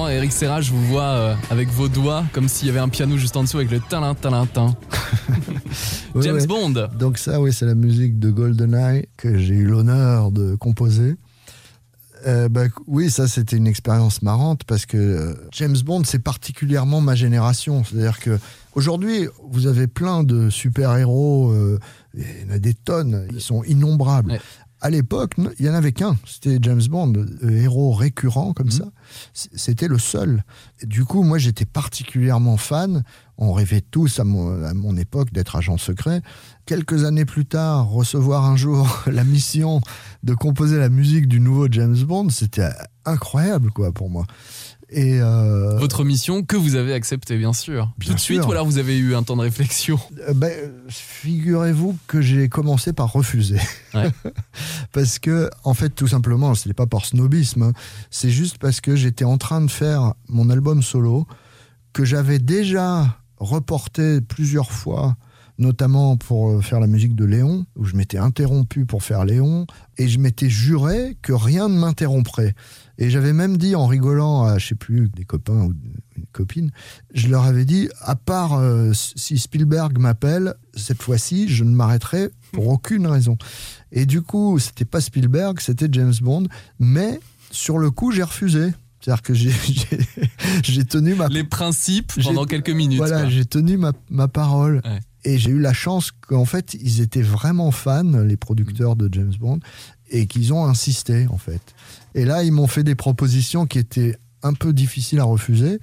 Eric 0.10 0.32
Serra, 0.32 0.62
je 0.62 0.72
vous 0.72 0.86
vois 0.86 1.04
euh, 1.04 1.36
avec 1.50 1.70
vos 1.70 1.88
doigts, 1.88 2.24
comme 2.34 2.48
s'il 2.48 2.68
y 2.68 2.70
avait 2.70 2.80
un 2.80 2.90
piano 2.90 3.18
juste 3.18 3.36
en 3.36 3.44
dessous 3.44 3.58
avec 3.58 3.72
le 3.72 3.80
talin 3.80 4.16
talin 4.16 4.48
James 6.22 6.46
Bond. 6.48 6.88
Donc 6.98 7.18
ça, 7.18 7.42
oui, 7.42 7.52
c'est 7.54 7.66
la 7.66 7.76
musique 7.76 8.20
de 8.20 8.32
GoldenEye 8.32 9.08
que 9.18 9.38
j'ai 9.38 9.56
eu 9.56 9.66
l'honneur 9.66 10.32
de 10.32 10.56
composer. 10.56 11.16
Euh, 12.26 12.50
bah, 12.50 12.64
oui, 12.88 13.12
ça 13.12 13.28
c'était 13.28 13.58
une 13.58 13.68
expérience 13.68 14.22
marrante 14.22 14.64
parce 14.64 14.86
que 14.86 14.98
euh, 14.98 15.34
James 15.52 15.78
Bond 15.86 16.02
c'est 16.06 16.20
particulièrement 16.20 17.00
ma 17.02 17.16
génération. 17.16 17.84
C'est-à-dire 17.84 18.20
que 18.20 18.40
Aujourd'hui, 18.78 19.28
vous 19.50 19.66
avez 19.66 19.88
plein 19.88 20.24
de 20.24 20.52
super-héros, 20.52 21.50
euh, 21.50 21.80
il 22.14 22.22
y 22.22 22.48
en 22.48 22.54
a 22.54 22.60
des 22.60 22.76
tonnes, 22.76 23.28
ils 23.34 23.42
sont 23.42 23.64
innombrables. 23.64 24.34
Ouais. 24.34 24.42
À 24.80 24.92
l'époque, 24.92 25.34
il 25.38 25.64
n'y 25.66 25.70
en 25.70 25.74
avait 25.74 25.92
qu'un, 25.92 26.18
c'était 26.26 26.60
James 26.62 26.84
Bond, 26.88 27.14
le 27.42 27.58
héros 27.58 27.94
récurrent 27.94 28.54
comme 28.54 28.68
Mhm. 28.68 28.72
ça. 28.74 28.86
C'était 29.34 29.88
le 29.88 29.98
seul. 29.98 30.44
Et 30.82 30.86
du 30.86 31.04
coup, 31.04 31.24
moi, 31.24 31.40
j'étais 31.40 31.66
particulièrement 31.66 32.58
fan. 32.58 33.04
On 33.40 33.54
rêvait 33.54 33.82
tous 33.82 34.20
à 34.20 34.24
mon, 34.24 34.64
à 34.64 34.74
mon 34.76 34.96
époque 34.98 35.32
d'être 35.34 35.56
agent 35.56 35.78
secret. 35.78 36.22
Quelques 36.68 37.06
années 37.06 37.26
plus 37.26 37.46
tard, 37.46 37.88
recevoir 37.90 38.46
un 38.46 38.56
jour 38.56 39.04
la 39.08 39.24
mission 39.24 39.82
de 40.24 40.34
composer 40.36 40.78
la 40.78 40.90
musique 40.90 41.28
du 41.28 41.40
nouveau 41.40 41.68
James 41.72 41.98
Bond, 42.04 42.30
c'était 42.30 42.70
incroyable 43.06 43.72
quoi 43.72 43.92
pour 43.92 44.10
moi. 44.12 44.26
Et 44.90 45.20
euh, 45.20 45.78
Votre 45.78 46.06
mission 46.06 46.44
que 46.44 46.56
vous 46.56 46.76
avez 46.76 46.94
acceptée, 46.94 47.38
bien 47.38 47.52
sûr. 47.52 47.92
Bien 47.98 48.12
Tout 48.12 48.16
de 48.16 48.20
suite, 48.20 48.46
ou 48.46 48.52
alors 48.52 48.66
vous 48.66 48.78
avez 48.78 48.98
eu 48.98 49.16
un 49.16 49.24
temps 49.24 49.36
de 49.36 49.42
réflexion 49.42 50.00
Euh, 50.28 50.34
ben, 50.34 50.54
figurez-vous 50.88 51.98
que 52.08 52.22
j'ai 52.22 52.48
commencé 52.48 52.94
par 52.94 53.12
refuser. 53.12 53.60
Ouais. 53.94 54.10
parce 54.94 55.20
que, 55.20 55.50
en 55.66 55.74
fait, 55.74 55.90
tout 55.90 56.08
simplement, 56.08 56.56
ce 56.56 56.70
n'est 56.70 56.74
pas 56.74 56.88
par 56.88 57.06
snobisme, 57.06 57.64
hein. 57.64 57.74
c'est 58.12 58.30
juste 58.30 58.60
parce 58.60 58.80
que 58.80 58.96
j'étais 58.96 59.26
en 59.26 59.38
train 59.38 59.62
de 59.62 59.70
faire 59.70 60.14
mon 60.30 60.50
album 60.50 60.82
solo, 60.82 61.28
que 61.92 62.06
j'avais 62.06 62.40
déjà 62.40 63.18
reporté 63.40 64.22
plusieurs 64.22 64.72
fois, 64.72 65.18
notamment 65.58 66.18
pour 66.18 66.50
euh, 66.52 66.62
faire 66.62 66.80
la 66.80 66.88
musique 66.88 67.16
de 67.16 67.26
Léon, 67.26 67.66
où 67.76 67.86
je 67.86 67.96
m'étais 67.96 68.18
interrompu 68.18 68.86
pour 68.86 69.04
faire 69.04 69.26
Léon, 69.26 69.66
et 69.98 70.08
je 70.08 70.20
m'étais 70.20 70.50
juré 70.50 71.18
que 71.22 71.34
rien 71.34 71.68
ne 71.70 71.78
m'interromprait. 71.78 72.54
Et 73.00 73.10
j'avais 73.10 73.34
même 73.34 73.58
dit 73.58 73.76
en 73.76 73.86
rigolant 73.88 74.44
à, 74.44 74.58
je 74.58 74.68
sais 74.68 74.76
plus, 74.76 75.10
des 75.10 75.24
copains 75.26 75.62
ou 75.66 75.74
une 76.18 76.26
copine, 76.32 76.72
je 77.14 77.28
leur 77.28 77.44
avais 77.44 77.66
dit, 77.66 77.90
à 78.02 78.16
part 78.16 78.54
euh, 78.54 78.92
si 78.94 79.38
Spielberg 79.38 79.98
m'appelle, 80.00 80.56
cette 80.76 81.02
fois-ci, 81.02 81.48
je 81.48 81.64
ne 81.64 81.72
m'arrêterai 81.72 82.30
pour 82.52 82.68
aucune 82.70 83.06
raison. 83.08 83.38
Et 83.92 84.06
du 84.06 84.22
coup, 84.22 84.58
c'était 84.60 84.86
pas 84.86 85.02
Spielberg, 85.02 85.60
c'était 85.60 85.88
James 85.92 86.14
Bond, 86.22 86.48
mais 86.80 87.20
sur 87.52 87.78
le 87.78 87.92
coup, 87.92 88.12
j'ai 88.12 88.24
refusé. 88.24 88.74
C'est-à-dire 89.00 89.22
que 89.22 89.34
j'ai- 89.34 89.52
tenu 90.90 91.16
ma 91.16 91.28
Les 91.28 91.44
principes 91.44 92.12
pendant 92.24 92.46
quelques 92.46 92.72
minutes. 92.72 92.98
voilà, 92.98 93.30
j'ai 93.30 93.46
tenu 93.46 93.78
ma, 93.78 93.94
ma 94.10 94.28
parole. 94.28 94.82
Ouais. 94.84 95.00
Et 95.28 95.38
j'ai 95.38 95.52
eu 95.52 95.60
la 95.60 95.74
chance 95.74 96.12
qu'en 96.12 96.46
fait, 96.46 96.74
ils 96.80 97.02
étaient 97.02 97.22
vraiment 97.22 97.72
fans, 97.72 98.04
les 98.24 98.38
producteurs 98.38 98.96
de 98.96 99.10
James 99.12 99.34
Bond, 99.38 99.60
et 100.10 100.26
qu'ils 100.26 100.54
ont 100.54 100.64
insisté, 100.66 101.28
en 101.30 101.38
fait. 101.38 101.62
Et 102.16 102.24
là, 102.24 102.44
ils 102.44 102.54
m'ont 102.54 102.68
fait 102.68 102.86
des 102.86 102.96
propositions 102.96 103.66
qui 103.66 103.78
étaient 103.78 104.16
un 104.42 104.54
peu 104.54 104.72
difficiles 104.72 105.20
à 105.20 105.26
refuser. 105.26 105.80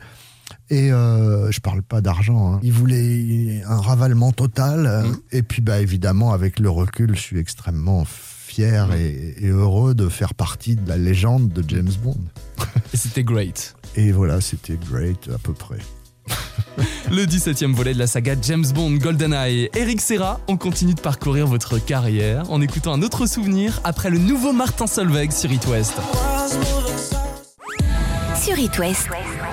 Et 0.70 0.90
euh, 0.92 1.50
je 1.50 1.60
parle 1.60 1.82
pas 1.82 2.00
d'argent. 2.00 2.54
hein. 2.54 2.60
Ils 2.62 2.72
voulaient 2.72 3.62
un 3.66 3.76
ravalement 3.80 4.32
total. 4.32 5.04
Mhm. 5.04 5.16
Et 5.32 5.42
puis, 5.42 5.60
bah, 5.60 5.80
évidemment, 5.80 6.32
avec 6.32 6.58
le 6.58 6.70
recul, 6.70 7.14
je 7.14 7.20
suis 7.20 7.38
extrêmement 7.38 8.04
fier 8.06 8.94
et, 8.94 9.34
et 9.44 9.48
heureux 9.48 9.94
de 9.94 10.08
faire 10.08 10.32
partie 10.34 10.76
de 10.76 10.88
la 10.88 10.96
légende 10.96 11.50
de 11.50 11.62
James 11.68 11.92
Bond. 12.02 12.16
Et 12.94 12.96
c'était 12.96 13.24
great. 13.24 13.74
Et 13.94 14.10
voilà, 14.10 14.40
c'était 14.40 14.78
great 14.90 15.28
à 15.34 15.38
peu 15.38 15.52
près. 15.52 15.78
Le 17.10 17.26
17e 17.26 17.72
volet 17.72 17.94
de 17.94 17.98
la 17.98 18.06
saga 18.06 18.34
James 18.40 18.64
Bond 18.74 18.96
GoldenEye. 18.96 19.70
Eric 19.74 20.00
Serra, 20.00 20.40
on 20.48 20.56
continue 20.56 20.94
de 20.94 21.00
parcourir 21.00 21.46
votre 21.46 21.78
carrière 21.78 22.50
en 22.50 22.60
écoutant 22.60 22.92
un 22.92 23.02
autre 23.02 23.26
souvenir 23.26 23.80
après 23.84 24.10
le 24.10 24.18
nouveau 24.18 24.52
Martin 24.52 24.86
Solveig 24.86 25.30
sur 25.30 25.52
It 25.52 25.66
West. 25.66 25.94
Sur 28.42 28.58
It 28.58 28.78
West, 28.78 29.08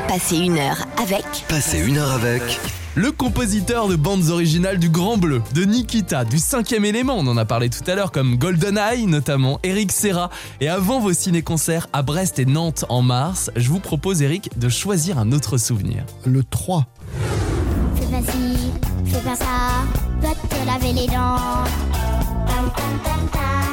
passez 0.08 0.38
une 0.38 0.58
heure 0.58 0.86
avec 1.01 1.25
Passez 1.48 1.79
une 1.79 1.98
heure 1.98 2.12
avec. 2.12 2.60
Le 2.95 3.10
compositeur 3.13 3.88
de 3.88 3.95
bandes 3.95 4.27
originales 4.29 4.77
du 4.77 4.89
Grand 4.89 5.15
Bleu, 5.15 5.41
de 5.53 5.63
Nikita, 5.63 6.25
du 6.25 6.39
cinquième 6.39 6.83
élément, 6.83 7.15
on 7.17 7.25
en 7.27 7.38
a 7.38 7.45
parlé 7.45 7.69
tout 7.69 7.89
à 7.89 7.95
l'heure, 7.95 8.12
comme 8.12 8.36
GoldenEye 8.36 9.05
notamment, 9.05 9.62
Eric 9.63 9.93
Serra. 9.93 10.29
Et 10.60 10.67
avant 10.67 11.00
vos 11.00 11.13
ciné-concerts 11.13 11.87
à 11.94 12.01
Brest 12.01 12.37
et 12.39 12.46
Nantes 12.46 12.83
en 12.89 13.01
mars, 13.01 13.50
je 13.55 13.70
vous 13.70 13.79
propose, 13.79 14.22
Eric, 14.22 14.59
de 14.59 14.68
choisir 14.68 15.18
un 15.20 15.31
autre 15.31 15.57
souvenir. 15.57 16.03
Le 16.25 16.44
3. 16.44 16.85
Fais 17.96 18.05
pas 18.07 18.29
ci, 18.29 18.57
fais 19.05 19.22
pas 19.22 19.35
ça, 19.37 19.46
va 20.20 20.29
te 20.29 20.66
laver 20.66 20.92
les 20.92 21.07
dents. 21.07 21.63
Tam, 22.46 22.72
tam, 22.75 23.00
tam, 23.05 23.29
tam, 23.29 23.29
tam, 23.31 23.71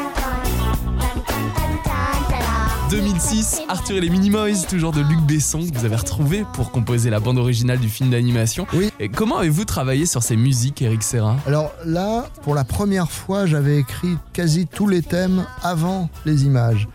2006, 2.90 3.62
Arthur 3.68 3.96
et 3.96 4.00
les 4.00 4.08
Minimoys, 4.08 4.64
toujours 4.66 4.92
de 4.92 5.00
Luc 5.00 5.20
Besson, 5.26 5.58
que 5.58 5.76
vous 5.76 5.84
avez 5.84 5.96
retrouvé 5.96 6.46
pour 6.54 6.70
composer 6.70 7.10
la 7.10 7.20
bande 7.20 7.36
originale 7.36 7.78
du 7.78 7.88
film 7.90 8.08
d'animation. 8.08 8.66
Oui. 8.72 8.90
Et 8.98 9.10
comment 9.10 9.38
avez-vous 9.38 9.66
travaillé 9.66 10.06
sur 10.06 10.22
ces 10.22 10.36
musiques, 10.36 10.80
Eric 10.80 11.02
Serra? 11.02 11.36
Alors 11.46 11.70
là, 11.84 12.30
pour 12.42 12.54
la 12.54 12.64
première 12.64 13.10
fois, 13.10 13.44
j'avais 13.44 13.78
écrit 13.78 14.16
quasi 14.32 14.66
tous 14.66 14.88
les 14.88 15.02
thèmes 15.02 15.44
avant 15.62 16.08
les 16.24 16.44
images. 16.44 16.88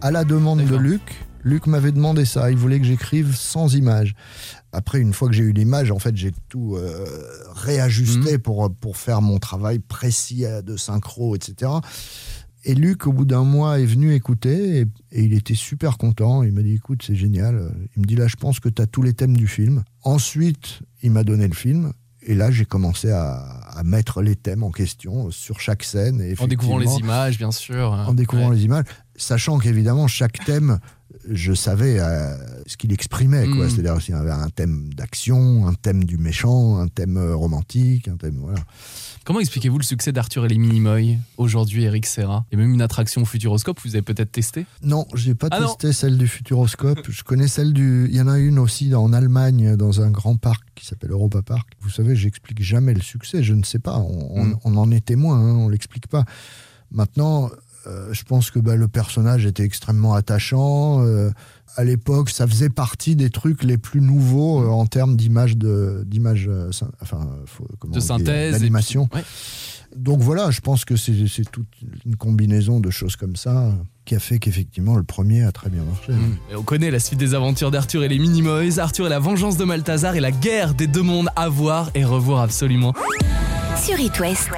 À 0.00 0.12
la 0.12 0.24
demande 0.24 0.64
de. 0.64 0.76
Luc, 0.76 1.24
Luc 1.42 1.66
m'avait 1.66 1.92
demandé 1.92 2.24
ça. 2.24 2.50
Il 2.52 2.56
voulait 2.56 2.78
que 2.78 2.86
j'écrive 2.86 3.34
sans 3.34 3.74
images. 3.74 4.14
Après, 4.72 5.00
une 5.00 5.12
fois 5.12 5.28
que 5.28 5.34
j'ai 5.34 5.42
eu 5.42 5.52
l'image, 5.52 5.90
en 5.90 5.98
fait, 5.98 6.16
j'ai 6.16 6.32
tout 6.48 6.76
euh, 6.76 7.04
réajusté 7.54 8.38
pour, 8.38 8.72
pour 8.80 8.96
faire 8.96 9.20
mon 9.20 9.38
travail 9.38 9.80
précis 9.80 10.46
euh, 10.46 10.62
de 10.62 10.76
synchro, 10.76 11.34
etc. 11.36 11.70
Et 12.64 12.74
Luc, 12.74 13.06
au 13.06 13.12
bout 13.12 13.24
d'un 13.24 13.42
mois, 13.44 13.80
est 13.80 13.86
venu 13.86 14.14
écouter 14.14 14.78
et, 14.78 14.86
et 15.10 15.24
il 15.24 15.32
était 15.32 15.54
super 15.54 15.98
content. 15.98 16.42
Il 16.44 16.52
m'a 16.52 16.62
dit 16.62 16.74
écoute, 16.74 17.02
c'est 17.04 17.16
génial. 17.16 17.72
Il 17.96 18.02
me 18.02 18.06
dit 18.06 18.14
là, 18.16 18.28
je 18.28 18.36
pense 18.36 18.60
que 18.60 18.68
tu 18.68 18.80
as 18.80 18.86
tous 18.86 19.02
les 19.02 19.14
thèmes 19.14 19.36
du 19.36 19.48
film. 19.48 19.82
Ensuite, 20.02 20.80
il 21.02 21.10
m'a 21.10 21.24
donné 21.24 21.48
le 21.48 21.54
film. 21.54 21.92
Et 22.24 22.36
là, 22.36 22.52
j'ai 22.52 22.64
commencé 22.64 23.10
à, 23.10 23.32
à 23.34 23.82
mettre 23.82 24.22
les 24.22 24.36
thèmes 24.36 24.62
en 24.62 24.70
question 24.70 25.32
sur 25.32 25.58
chaque 25.58 25.82
scène. 25.82 26.20
Et 26.20 26.36
En 26.38 26.46
découvrant 26.46 26.78
les 26.78 26.92
images, 27.00 27.36
bien 27.36 27.50
sûr. 27.50 27.90
En 27.90 28.14
découvrant 28.14 28.50
Ouais. 28.50 28.54
les 28.56 28.64
images. 28.64 28.84
Sachant 29.16 29.58
qu'évidemment, 29.58 30.06
chaque 30.06 30.38
thème, 30.44 30.78
je 31.30 31.52
savais 31.52 31.98
euh, 32.00 32.36
ce 32.66 32.76
qu'il 32.76 32.92
exprimait. 32.92 33.46
quoi. 33.48 33.66
Mm. 33.66 33.70
C'est-à-dire 33.70 34.00
s'il 34.00 34.14
y 34.14 34.18
avait 34.18 34.30
un 34.30 34.48
thème 34.48 34.92
d'action, 34.94 35.66
un 35.66 35.74
thème 35.74 36.04
du 36.04 36.16
méchant, 36.18 36.78
un 36.78 36.88
thème 36.88 37.16
euh, 37.16 37.34
romantique, 37.34 38.08
un 38.08 38.16
thème. 38.16 38.38
Voilà. 38.40 38.60
Comment 39.24 39.38
expliquez-vous 39.40 39.78
le 39.78 39.84
succès 39.84 40.10
d'Arthur 40.10 40.44
et 40.46 40.48
les 40.48 40.58
Minimoys 40.58 41.16
aujourd'hui, 41.36 41.84
Eric 41.84 42.06
Serra? 42.06 42.44
Et 42.50 42.56
même 42.56 42.72
une 42.74 42.82
attraction 42.82 43.22
au 43.22 43.24
Futuroscope, 43.24 43.78
vous 43.84 43.94
avez 43.94 44.02
peut-être 44.02 44.32
testé? 44.32 44.66
Non, 44.82 45.06
j'ai 45.14 45.34
pas 45.36 45.46
Ah 45.52 45.60
non. 45.60 45.66
testé 45.68 45.92
celle 45.92 46.18
du 46.18 46.26
Futuroscope. 46.26 47.08
Je 47.08 47.22
connais 47.22 47.46
celle 47.48 47.72
du. 47.72 48.08
Il 48.10 48.16
y 48.16 48.20
en 48.20 48.26
a 48.28 48.38
une 48.38 48.58
aussi 48.58 48.92
en 48.94 49.12
Allemagne, 49.12 49.76
dans 49.76 50.00
un 50.00 50.10
grand 50.10 50.36
parc 50.36 50.64
qui 50.74 50.86
s'appelle 50.86 51.12
Europa 51.12 51.40
Park. 51.42 51.68
Vous 51.82 51.90
savez, 51.90 52.16
j'explique 52.16 52.62
jamais 52.62 52.94
le 52.94 53.00
succès. 53.00 53.42
Je 53.44 53.54
ne 53.54 53.62
sais 53.62 53.78
pas. 53.78 53.98
On, 53.98 54.40
on- 54.40 54.44
Mm. 54.44 54.58
on 54.64 54.76
en 54.76 54.90
est 54.90 55.04
témoin. 55.04 55.36
hein, 55.38 55.54
on 55.54 55.68
l'explique 55.68 56.08
pas. 56.08 56.24
Maintenant, 56.90 57.48
je 58.12 58.22
pense 58.24 58.50
que 58.50 58.58
bah, 58.58 58.76
le 58.76 58.88
personnage 58.88 59.46
était 59.46 59.64
extrêmement 59.64 60.14
attachant. 60.14 61.04
euh, 61.04 61.30
à 61.76 61.84
l'époque, 61.84 62.28
ça 62.28 62.46
faisait 62.46 62.68
partie 62.68 63.16
des 63.16 63.30
trucs 63.30 63.64
les 63.64 63.78
plus 63.78 64.02
nouveaux 64.02 64.62
euh, 64.62 64.68
en 64.68 64.84
termes 64.84 65.16
d'image 65.16 65.56
de 65.56 66.04
d'image, 66.06 66.46
euh, 66.46 66.70
enfin, 67.00 67.26
faut- 67.46 67.66
comment 67.78 67.94
de 67.94 68.00
synthèse 68.00 68.52
d'animation. 68.52 69.06
puis- 69.06 69.20
ouais. 69.20 69.24
Donc 69.96 70.20
voilà, 70.20 70.50
je 70.50 70.60
pense 70.60 70.84
que 70.84 70.96
c'est 70.96 71.26
c'est 71.28 71.50
toute 71.50 71.66
une 72.04 72.16
combinaison 72.16 72.78
de 72.80 72.90
choses 72.90 73.16
comme 73.16 73.36
ça 73.36 73.72
qui 74.04 74.14
a 74.14 74.18
fait 74.18 74.38
qu'effectivement 74.38 74.96
le 74.96 75.02
premier 75.02 75.44
a 75.44 75.52
très 75.52 75.70
bien 75.70 75.82
marché. 75.82 76.12
Mm. 76.12 76.36
Et 76.50 76.56
on 76.56 76.62
connaît 76.62 76.90
la 76.90 76.98
suite 77.00 77.18
des 77.18 77.34
aventures 77.34 77.70
d'Arthur 77.70 78.02
et 78.04 78.08
les 78.08 78.18
Minimoys, 78.18 78.78
Arthur 78.78 79.06
et 79.06 79.10
la 79.10 79.18
vengeance 79.18 79.56
de 79.56 79.64
Malthazar 79.64 80.14
et 80.14 80.20
la 80.20 80.30
guerre 80.30 80.74
des 80.74 80.86
deux 80.86 81.02
mondes 81.02 81.28
à 81.36 81.48
voir 81.48 81.90
et 81.94 82.04
revoir 82.04 82.40
absolument. 82.42 82.92
sur 83.82 83.98
It 83.98 84.18
West, 84.20 84.48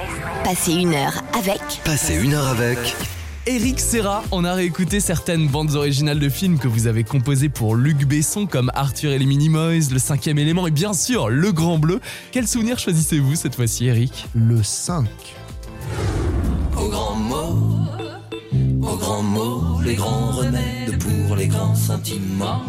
passez 0.45 0.73
une 0.73 0.95
heure 0.95 1.23
avec 1.39 1.61
Passez 1.85 2.17
une 2.17 2.35
heure 2.35 2.49
avec. 2.49 2.79
Eric 3.47 3.79
Serra, 3.79 4.25
on 4.33 4.43
a 4.45 4.55
réécouté 4.55 5.01
certaines 5.01 5.49
bandes 5.49 5.75
originales 5.75 6.19
de 6.19 6.31
films 6.31 6.59
que 6.59 6.67
vous 6.67 6.87
avez 6.87 7.05
composées 7.05 7.51
pour 7.51 7.77
Luc 7.77 8.07
Besson 8.07 8.47
comme 8.47 8.71
Arthur 8.75 9.13
et 9.13 9.19
les 9.19 9.27
Minimoys, 9.27 9.91
Le 9.93 9.99
cinquième 9.99 10.39
élément 10.39 10.67
et 10.67 10.71
bien 10.71 10.95
sûr 10.95 11.29
Le 11.29 11.53
Grand 11.53 11.79
Bleu. 11.79 12.01
Quel 12.33 12.49
souvenir 12.49 12.79
choisissez-vous 12.79 13.35
cette 13.35 13.55
fois-ci 13.55 13.87
Eric? 13.87 14.27
Le 14.35 14.63
5, 14.63 15.07
Au 16.79 16.89
grand 16.89 17.17
mot, 17.17 17.59
au 18.81 18.97
grand 18.97 19.23
mot, 19.23 19.81
les 19.85 19.95
grands 19.95 20.31
remèdes 20.31 20.99
pour 20.99 21.37
les 21.37 21.49
grands 21.49 21.75
sentiments. 21.75 22.63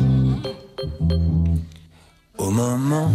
Au 2.37 2.51
moment 2.51 3.11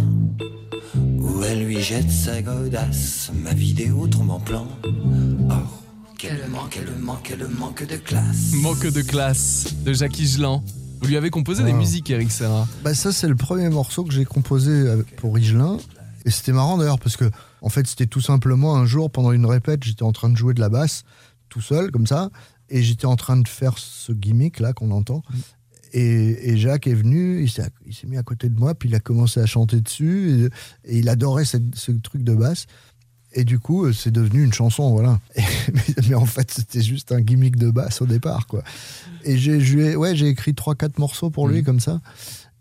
où 0.95 1.43
elle 1.43 1.65
lui 1.65 1.79
jette 1.79 2.09
sa 2.09 2.41
godasse, 2.41 3.31
ma 3.43 3.53
vidéo 3.53 4.07
tombe 4.07 4.31
en 4.31 4.39
plan. 4.39 4.67
Oh, 4.83 5.53
quel 6.21 6.47
manque, 6.49 6.69
quel 6.71 6.95
manque, 6.99 7.19
quel 7.23 7.47
manque 7.47 7.87
de 7.87 7.95
classe. 7.97 8.51
Manque 8.53 8.85
de 8.85 9.01
classe 9.01 9.73
de 9.83 9.93
Jackie 9.93 10.27
Gelan. 10.27 10.63
Vous 11.01 11.07
lui 11.07 11.17
avez 11.17 11.31
composé 11.31 11.63
des 11.63 11.73
musiques 11.73 12.11
Eric 12.11 12.31
Serra. 12.31 12.67
bah 12.83 12.93
ça 12.93 13.11
c'est 13.11 13.27
le 13.27 13.35
premier 13.35 13.69
morceau 13.69 14.03
que 14.03 14.13
j'ai 14.13 14.25
composé 14.25 14.87
avec- 14.87 15.15
pour 15.15 15.33
Rigelin. 15.33 15.77
Et 16.25 16.29
c'était 16.29 16.51
marrant 16.51 16.77
d'ailleurs 16.77 16.99
parce 16.99 17.17
que 17.17 17.29
en 17.61 17.69
fait 17.69 17.87
c'était 17.87 18.05
tout 18.05 18.21
simplement 18.21 18.75
un 18.75 18.85
jour 18.85 19.09
pendant 19.09 19.31
une 19.31 19.47
répète, 19.47 19.83
j'étais 19.83 20.03
en 20.03 20.11
train 20.11 20.29
de 20.29 20.37
jouer 20.37 20.53
de 20.53 20.59
la 20.59 20.69
basse 20.69 21.03
tout 21.49 21.61
seul 21.61 21.89
comme 21.89 22.05
ça 22.05 22.29
et 22.69 22.83
j'étais 22.83 23.07
en 23.07 23.15
train 23.15 23.37
de 23.37 23.47
faire 23.47 23.77
ce 23.79 24.11
gimmick 24.13 24.59
là 24.59 24.73
qu'on 24.73 24.91
entend. 24.91 25.23
Et, 25.93 26.51
et 26.51 26.57
Jacques 26.57 26.85
est 26.87 26.93
venu, 26.93 27.41
il 27.43 27.49
s'est 27.49 27.71
mis 28.07 28.17
à 28.17 28.23
côté 28.23 28.47
de 28.47 28.57
moi, 28.57 28.75
puis 28.75 28.87
il 28.87 28.95
a 28.95 28.99
commencé 29.01 29.41
à 29.41 29.45
chanter 29.45 29.81
dessus, 29.81 30.49
et, 30.85 30.93
et 30.93 30.99
il 30.99 31.09
adorait 31.09 31.43
cette- 31.43 31.75
ce 31.75 31.91
truc 31.91 32.23
de 32.23 32.33
basse. 32.33 32.65
Et 33.33 33.43
du 33.43 33.59
coup, 33.59 33.83
euh, 33.85 33.91
c'est 33.91 34.11
devenu 34.11 34.41
une 34.41 34.53
chanson, 34.53 34.89
voilà. 34.91 35.19
Mais, 35.73 35.95
mais 36.09 36.15
en 36.15 36.25
fait, 36.25 36.51
c'était 36.51 36.81
juste 36.81 37.11
un 37.11 37.21
gimmick 37.21 37.55
de 37.55 37.69
basse 37.71 38.01
au 38.01 38.05
départ, 38.05 38.47
quoi. 38.47 38.63
Et 39.23 39.37
j'ai 39.37 39.95
ouais, 39.95 40.15
j'ai 40.15 40.27
écrit 40.29 40.51
3-4 40.53 40.99
morceaux 40.99 41.29
pour 41.29 41.47
lui, 41.47 41.59
Mhm. 41.59 41.63
comme 41.63 41.79
ça. 41.79 42.01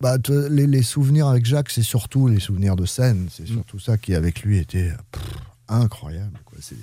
Bah, 0.01 0.17
les, 0.51 0.67
les 0.67 0.83
souvenirs 0.83 1.29
avec 1.29 1.45
Jacques, 1.45 1.71
c'est 1.71 1.83
surtout 1.83 2.27
les 2.29 2.41
souvenirs 2.41 2.75
de 2.77 2.87
scène. 2.87 3.29
C'est 3.31 3.47
surtout 3.47 3.79
ça 3.79 3.99
qui, 3.99 4.15
avec 4.15 4.43
lui, 4.43 4.57
était 4.59 4.93
pff, 5.13 5.23
incroyable. 5.69 6.39
quoi. 6.45 6.59
C'est 6.61 6.77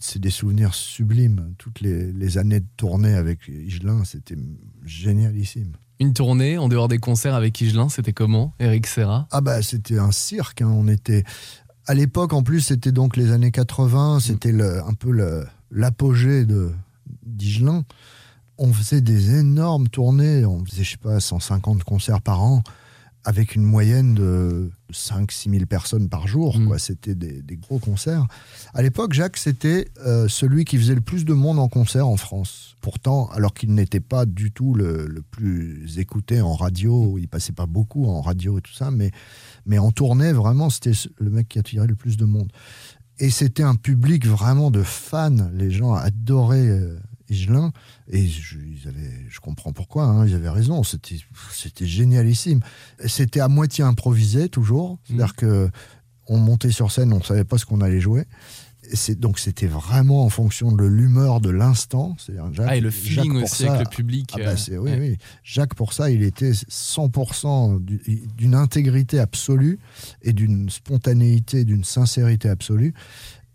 c'est 0.00 0.20
des 0.20 0.30
souvenirs 0.30 0.74
sublimes. 0.74 1.54
Toutes 1.58 1.80
les, 1.80 2.12
les 2.12 2.38
années 2.38 2.60
de 2.60 2.66
tournée 2.76 3.14
avec 3.14 3.40
Igelin, 3.48 4.04
c'était 4.04 4.36
génialissime. 4.84 5.72
Une 6.00 6.12
tournée 6.12 6.56
en 6.58 6.68
dehors 6.68 6.86
des 6.88 6.98
concerts 6.98 7.34
avec 7.34 7.60
Higelin, 7.60 7.88
c'était 7.88 8.12
comment, 8.12 8.54
Eric 8.60 8.86
Serra? 8.86 9.26
Ah 9.32 9.40
bah 9.40 9.60
c'était 9.62 9.98
un 9.98 10.12
cirque. 10.12 10.62
hein. 10.62 10.68
On 10.72 10.86
était 10.86 11.24
à 11.88 11.94
l'époque 11.94 12.32
en 12.32 12.42
plus 12.44 12.60
c'était 12.60 12.92
donc 12.92 13.16
les 13.16 13.32
années 13.32 13.50
80. 13.50 14.20
C'était 14.20 14.52
le- 14.52 14.82
un 14.84 14.94
peu 14.94 15.10
l'apogée 15.72 16.44
de 16.44 16.70
d'Igelin. 17.26 17.84
On 18.58 18.72
faisait 18.72 19.00
des 19.00 19.36
énormes 19.38 19.88
tournées. 19.88 20.44
On 20.44 20.64
faisait 20.64 20.84
je 20.84 20.92
sais 20.92 20.96
pas 20.96 21.18
150 21.20 21.82
concerts 21.84 22.20
par 22.20 22.42
an 22.42 22.62
avec 23.24 23.54
une 23.54 23.62
moyenne 23.62 24.14
de 24.14 24.70
5-6 24.92 25.50
000 25.50 25.66
personnes 25.66 26.08
par 26.08 26.26
jour. 26.26 26.58
Mm. 26.58 26.66
quoi. 26.66 26.78
C'était 26.78 27.14
des, 27.14 27.42
des 27.42 27.56
gros 27.56 27.78
concerts. 27.78 28.26
À 28.74 28.82
l'époque, 28.82 29.12
Jacques, 29.12 29.36
c'était 29.36 29.88
euh, 30.06 30.28
celui 30.28 30.64
qui 30.64 30.78
faisait 30.78 30.94
le 30.94 31.00
plus 31.00 31.24
de 31.24 31.34
monde 31.34 31.58
en 31.58 31.68
concert 31.68 32.06
en 32.06 32.16
France. 32.16 32.76
Pourtant, 32.80 33.28
alors 33.30 33.54
qu'il 33.54 33.74
n'était 33.74 34.00
pas 34.00 34.24
du 34.24 34.52
tout 34.52 34.74
le, 34.74 35.06
le 35.06 35.22
plus 35.22 35.98
écouté 35.98 36.40
en 36.40 36.54
radio, 36.54 37.18
il 37.18 37.28
passait 37.28 37.52
pas 37.52 37.66
beaucoup 37.66 38.06
en 38.06 38.20
radio 38.20 38.58
et 38.58 38.62
tout 38.62 38.72
ça, 38.72 38.90
mais, 38.90 39.10
mais 39.66 39.78
en 39.78 39.90
tournée, 39.90 40.32
vraiment, 40.32 40.70
c'était 40.70 40.92
le 41.18 41.30
mec 41.30 41.48
qui 41.48 41.58
attirait 41.58 41.86
le 41.86 41.96
plus 41.96 42.16
de 42.16 42.24
monde. 42.24 42.50
Et 43.20 43.30
c'était 43.30 43.64
un 43.64 43.74
public 43.74 44.26
vraiment 44.26 44.70
de 44.70 44.82
fans. 44.82 45.50
Les 45.52 45.70
gens 45.70 45.92
adoraient 45.92 46.68
euh, 46.68 46.98
Higelin. 47.28 47.72
Et 48.08 48.26
je, 48.26 48.56
ils 48.58 48.88
avaient, 48.88 49.26
je 49.28 49.40
comprends 49.40 49.72
pourquoi, 49.72 50.04
hein, 50.04 50.26
ils 50.26 50.34
avaient 50.34 50.48
raison. 50.50 50.82
C'était, 50.82 51.18
c'était 51.52 51.86
génialissime. 51.86 52.60
C'était 53.06 53.40
à 53.40 53.48
moitié 53.48 53.84
improvisé, 53.84 54.48
toujours. 54.48 54.98
C'est-à-dire 55.04 55.34
que 55.34 55.70
on 56.26 56.38
montait 56.38 56.70
sur 56.72 56.90
scène, 56.92 57.12
on 57.12 57.22
savait 57.22 57.44
pas 57.44 57.56
ce 57.58 57.64
qu'on 57.66 57.80
allait 57.80 58.00
jouer. 58.00 58.24
Et 59.08 59.14
donc 59.16 59.38
c'était 59.38 59.66
vraiment 59.66 60.24
en 60.24 60.28
fonction 60.30 60.72
de 60.72 60.84
l'humeur 60.84 61.40
de 61.40 61.50
l'instant. 61.50 62.16
C'est-à-dire 62.18 62.52
Jacques- 62.54 62.66
Ah, 62.70 62.76
et 62.76 62.80
le 62.80 62.88
Jacques, 62.90 63.02
feeling 63.02 63.32
pour 63.34 63.42
aussi 63.44 63.64
ça, 63.64 63.74
avec 63.74 63.86
le 63.88 63.90
public. 63.96 64.30
ah 64.34 64.38
euh, 64.40 64.44
bah 64.44 64.56
c'est, 64.56 64.78
oui, 64.78 64.90
ouais. 64.92 64.98
oui. 64.98 65.16
Jacques, 65.42 65.74
pour 65.74 65.92
ça, 65.92 66.10
il 66.10 66.22
était 66.22 66.52
100% 66.52 67.80
du- 67.80 68.00
d'une 68.36 68.54
intégrité 68.54 69.18
absolue 69.18 69.78
et 70.22 70.32
d'une 70.32 70.70
spontanéité, 70.70 71.64
d'une 71.64 71.84
sincérité 71.84 72.48
absolue. 72.48 72.94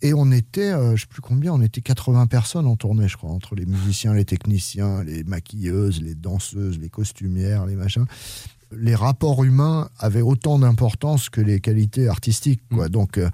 Et 0.03 0.13
on 0.13 0.31
était, 0.33 0.73
euh, 0.73 0.97
je 0.97 1.01
sais 1.01 1.07
plus 1.07 1.21
combien, 1.21 1.53
on 1.53 1.61
était 1.61 1.79
80 1.79 2.27
personnes 2.27 2.67
en 2.67 2.75
tournée, 2.75 3.07
je 3.07 3.15
crois, 3.15 3.31
entre 3.31 3.55
les 3.55 3.65
musiciens, 3.65 4.13
les 4.13 4.25
techniciens, 4.25 5.01
les 5.01 5.23
maquilleuses, 5.23 6.01
les 6.01 6.13
danseuses, 6.13 6.77
les 6.77 6.89
costumières, 6.89 7.65
les 7.65 7.75
machins. 7.75 8.05
Les 8.75 8.95
rapports 8.95 9.45
humains 9.45 9.89
avaient 9.99 10.21
autant 10.21 10.59
d'importance 10.59 11.29
que 11.29 11.39
les 11.39 11.61
qualités 11.61 12.09
artistiques. 12.09 12.61
Quoi. 12.69 12.89
Donc, 12.89 13.17
euh, 13.17 13.29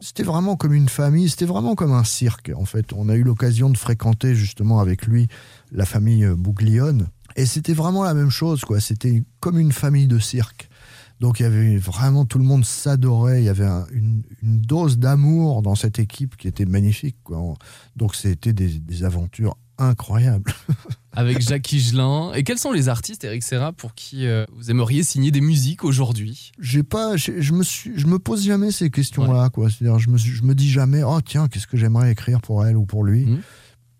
c'était 0.00 0.22
vraiment 0.22 0.56
comme 0.56 0.72
une 0.72 0.88
famille, 0.88 1.28
c'était 1.28 1.44
vraiment 1.44 1.74
comme 1.74 1.92
un 1.92 2.04
cirque. 2.04 2.50
En 2.56 2.64
fait, 2.64 2.94
on 2.94 3.10
a 3.10 3.16
eu 3.16 3.22
l'occasion 3.22 3.68
de 3.68 3.76
fréquenter 3.76 4.34
justement 4.34 4.80
avec 4.80 5.06
lui 5.06 5.28
la 5.72 5.84
famille 5.84 6.26
Bouglione. 6.38 7.08
Et 7.36 7.44
c'était 7.44 7.74
vraiment 7.74 8.02
la 8.02 8.14
même 8.14 8.30
chose, 8.30 8.64
quoi. 8.64 8.80
C'était 8.80 9.24
comme 9.40 9.58
une 9.58 9.72
famille 9.72 10.06
de 10.06 10.18
cirque. 10.18 10.70
Donc 11.20 11.40
il 11.40 11.44
y 11.44 11.46
avait 11.46 11.76
vraiment 11.76 12.24
tout 12.24 12.38
le 12.38 12.44
monde 12.44 12.64
s'adorait. 12.64 13.40
Il 13.42 13.44
y 13.46 13.48
avait 13.48 13.64
un- 13.66 13.86
une, 13.92 14.22
une 14.42 14.60
dose 14.60 14.98
d'amour 14.98 15.62
dans 15.62 15.74
cette 15.74 15.98
équipe 15.98 16.36
qui 16.36 16.48
était 16.48 16.66
magnifique. 16.66 17.16
Quoi. 17.24 17.54
Donc 17.96 18.14
c'était 18.14 18.52
des, 18.52 18.68
des 18.80 19.04
aventures 19.04 19.56
incroyables. 19.78 20.52
Avec 21.12 21.40
Jacques 21.40 21.72
Higelin. 21.72 22.32
Et 22.34 22.42
quels 22.42 22.58
sont 22.58 22.72
les 22.72 22.88
artistes, 22.88 23.24
Eric 23.24 23.42
Serra, 23.42 23.72
pour 23.72 23.94
qui 23.94 24.26
euh, 24.26 24.44
vous 24.56 24.70
aimeriez 24.70 25.02
signer 25.04 25.30
des 25.30 25.40
musiques 25.40 25.84
aujourd'hui? 25.84 26.52
J'ai 26.60 26.82
pas, 26.82 27.16
je 27.16 27.52
me 27.52 27.62
suis, 27.62 27.92
je 27.96 28.06
me 28.06 28.18
pose 28.18 28.44
jamais 28.44 28.70
ces 28.72 28.90
questions-là. 28.90 29.50
Quoi. 29.50 29.70
C'est-à-dire, 29.70 29.98
je 29.98 30.10
me, 30.10 30.16
je 30.18 30.42
me 30.42 30.54
dis 30.54 30.70
jamais, 30.70 31.02
oh 31.04 31.20
tiens, 31.24 31.48
qu'est-ce 31.48 31.66
que 31.68 31.76
j'aimerais 31.76 32.10
écrire 32.12 32.40
pour 32.40 32.64
elle 32.66 32.76
ou 32.76 32.84
pour 32.84 33.04
lui. 33.04 33.26
Mhm. 33.26 33.40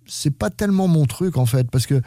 C'est 0.07 0.37
pas 0.37 0.50
tellement 0.50 0.87
mon 0.88 1.07
truc 1.07 1.37
en 1.38 1.46
fait, 1.46 1.70
parce 1.70 1.87
que 1.87 2.03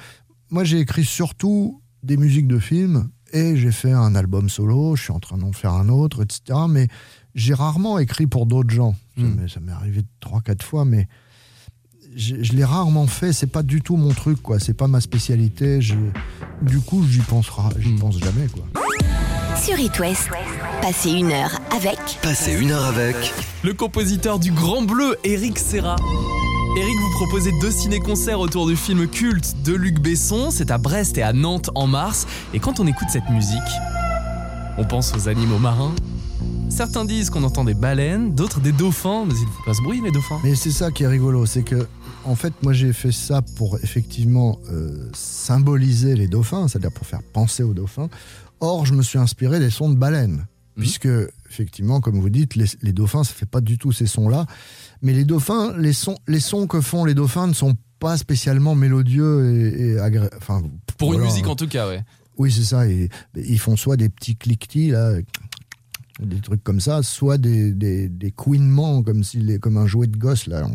moi 0.52 0.64
j'ai 0.64 0.80
écrit 0.80 1.04
surtout 1.04 1.82
des 2.04 2.16
musiques 2.16 2.48
de 2.48 2.60
films 2.60 3.10
et 3.34 3.56
j'ai 3.58 3.72
fait 3.72 3.92
un 3.92 4.16
album 4.16 4.50
solo. 4.50 4.96
Je 4.96 5.04
suis 5.04 5.12
en 5.14 5.20
train 5.20 5.38
d'en 5.38 5.52
faire 5.52 5.74
un 5.74 5.90
autre, 5.90 6.24
etc. 6.24 6.60
Mais 6.70 6.88
j'ai 7.36 7.54
rarement 7.54 8.00
écrit 8.00 8.28
pour 8.28 8.46
d'autres 8.46 8.70
gens. 8.72 8.96
Ça 9.18 9.24
Mhm. 9.24 9.36
m'est- 9.42 9.48
Ça 9.48 9.60
m'est 9.60 9.72
arrivé 9.72 10.02
trois, 10.20 10.42
quatre 10.42 10.64
fois, 10.64 10.86
mais 10.86 11.08
je, 12.16 12.42
je 12.42 12.54
l'ai 12.54 12.64
rarement 12.66 13.08
fait. 13.08 13.34
C'est 13.34 13.48
pas 13.48 13.64
du 13.64 13.82
tout 13.82 13.96
mon 13.98 14.14
truc, 14.14 14.42
quoi. 14.42 14.60
C'est 14.60 14.74
pas 14.74 14.88
ma 14.88 15.02
spécialité. 15.02 15.82
Je- 15.82 15.96
du 16.62 16.80
coup, 16.80 17.04
j'y 17.08 17.20
pense, 17.20 17.48
j'y 17.80 17.90
Mhm. 17.94 18.00
pense 18.00 18.20
jamais, 18.20 18.48
quoi. 18.48 18.64
Sur 19.62 19.80
It 19.80 19.98
West, 20.00 20.30
passez 20.82 21.10
une 21.12 21.32
heure 21.32 21.60
avec 21.76 21.98
Passez 22.22 22.54
une 22.60 22.72
heure 22.72 22.86
avec. 22.86 23.16
Le 23.64 23.74
compositeur 23.74 24.38
du 24.40 24.52
Grand 24.52 24.84
Bleu, 24.84 25.18
Eric 25.24 25.58
Serra. 25.58 25.96
Eric 26.78 26.96
vous 27.00 27.10
proposez 27.10 27.52
deux 27.60 27.72
ciné-concerts 27.72 28.40
autour 28.40 28.68
du 28.68 28.76
film 28.76 29.08
culte 29.08 29.56
de 29.66 29.74
Luc 29.74 30.00
Besson. 30.00 30.52
C'est 30.52 30.70
à 30.70 30.78
Brest 30.78 31.18
et 31.18 31.24
à 31.24 31.34
Nantes 31.34 31.72
en 31.74 31.88
mars. 31.88 32.28
Et 32.54 32.60
quand 32.60 32.80
on 32.80 32.86
écoute 32.86 33.08
cette 33.12 33.28
musique, 33.30 33.58
on 34.78 34.84
pense 34.86 35.12
aux 35.16 35.28
animaux 35.28 35.58
marins. 35.58 35.96
Certains 36.70 37.06
disent 37.06 37.32
qu'on 37.32 37.44
entend 37.44 37.64
des 37.64 37.74
baleines, 37.74 38.36
d'autres 38.36 38.60
des 38.60 38.72
dauphins. 38.72 39.26
Mais 39.26 39.34
ils 39.34 39.48
font 39.48 39.64
pas 39.66 39.74
ce 39.74 39.82
bruit, 39.82 40.02
les 40.04 40.12
dauphins. 40.12 40.40
Mais 40.44 40.54
c'est 40.54 40.70
ça 40.72 40.92
qui 40.92 41.02
est 41.04 41.08
rigolo, 41.08 41.48
c'est 41.48 41.64
que 41.64 41.88
en 42.26 42.36
fait, 42.36 42.54
moi 42.62 42.74
j'ai 42.74 42.94
fait 42.94 43.12
ça 43.12 43.42
pour 43.42 43.80
effectivement 43.82 44.60
euh, 44.72 45.10
symboliser 45.14 46.16
les 46.16 46.28
dauphins, 46.28 46.68
c'est-à-dire 46.68 46.92
pour 46.92 47.08
faire 47.08 47.24
penser 47.34 47.64
aux 47.64 47.74
dauphins. 47.74 48.10
Or, 48.60 48.86
je 48.86 48.94
me 48.94 49.02
suis 49.02 49.18
inspiré 49.18 49.60
des 49.60 49.72
sons 49.72 49.90
de 49.90 49.96
baleines, 49.96 50.46
Mhm. 50.76 50.84
puisque 50.84 51.08
effectivement, 51.50 52.02
comme 52.02 52.20
vous 52.20 52.30
dites, 52.30 52.56
les, 52.56 52.66
les 52.84 52.92
dauphins, 52.92 53.24
ça 53.24 53.34
fait 53.34 53.48
pas 53.48 53.62
du 53.62 53.80
tout 53.80 53.92
ces 53.92 54.06
sons-là. 54.06 54.46
Mais 55.02 55.14
les 55.14 55.26
dauphins, 55.26 55.74
les 55.78 55.94
sons, 55.94 56.18
les 56.28 56.40
sons 56.40 56.68
que 56.68 56.82
font 56.82 57.06
les 57.06 57.14
dauphins 57.14 57.48
ne 57.48 57.54
sont 57.54 57.76
pas 58.00 58.18
spécialement 58.18 58.76
mélodieux 58.76 59.52
et, 59.56 59.82
et 59.82 59.96
agré- 59.98 60.30
enfin 60.38 60.62
Pour 60.98 61.14
une 61.14 61.22
musique 61.22 61.48
en 61.48 61.56
tout 61.56 61.68
cas, 61.68 61.88
ouais. 61.88 62.04
Oui, 62.38 62.52
c'est 62.52 62.64
ça. 62.64 62.88
Et, 62.88 63.10
ils 63.36 63.60
font 63.60 63.76
soit 63.76 63.98
des 63.98 64.10
petits 64.10 64.36
cliquetis, 64.36 64.90
là, 64.92 65.14
des 66.20 66.42
trucs 66.42 66.64
comme 66.64 66.80
ça, 66.80 67.04
soit 67.04 67.38
des, 67.38 67.72
des, 67.72 68.10
des 68.10 68.32
couinements, 68.32 69.04
comme, 69.04 69.22
est, 69.22 69.60
comme 69.60 69.78
un 69.78 69.86
jouet 69.86 70.08
de 70.08 70.18
gosse, 70.18 70.48
là. 70.48 70.64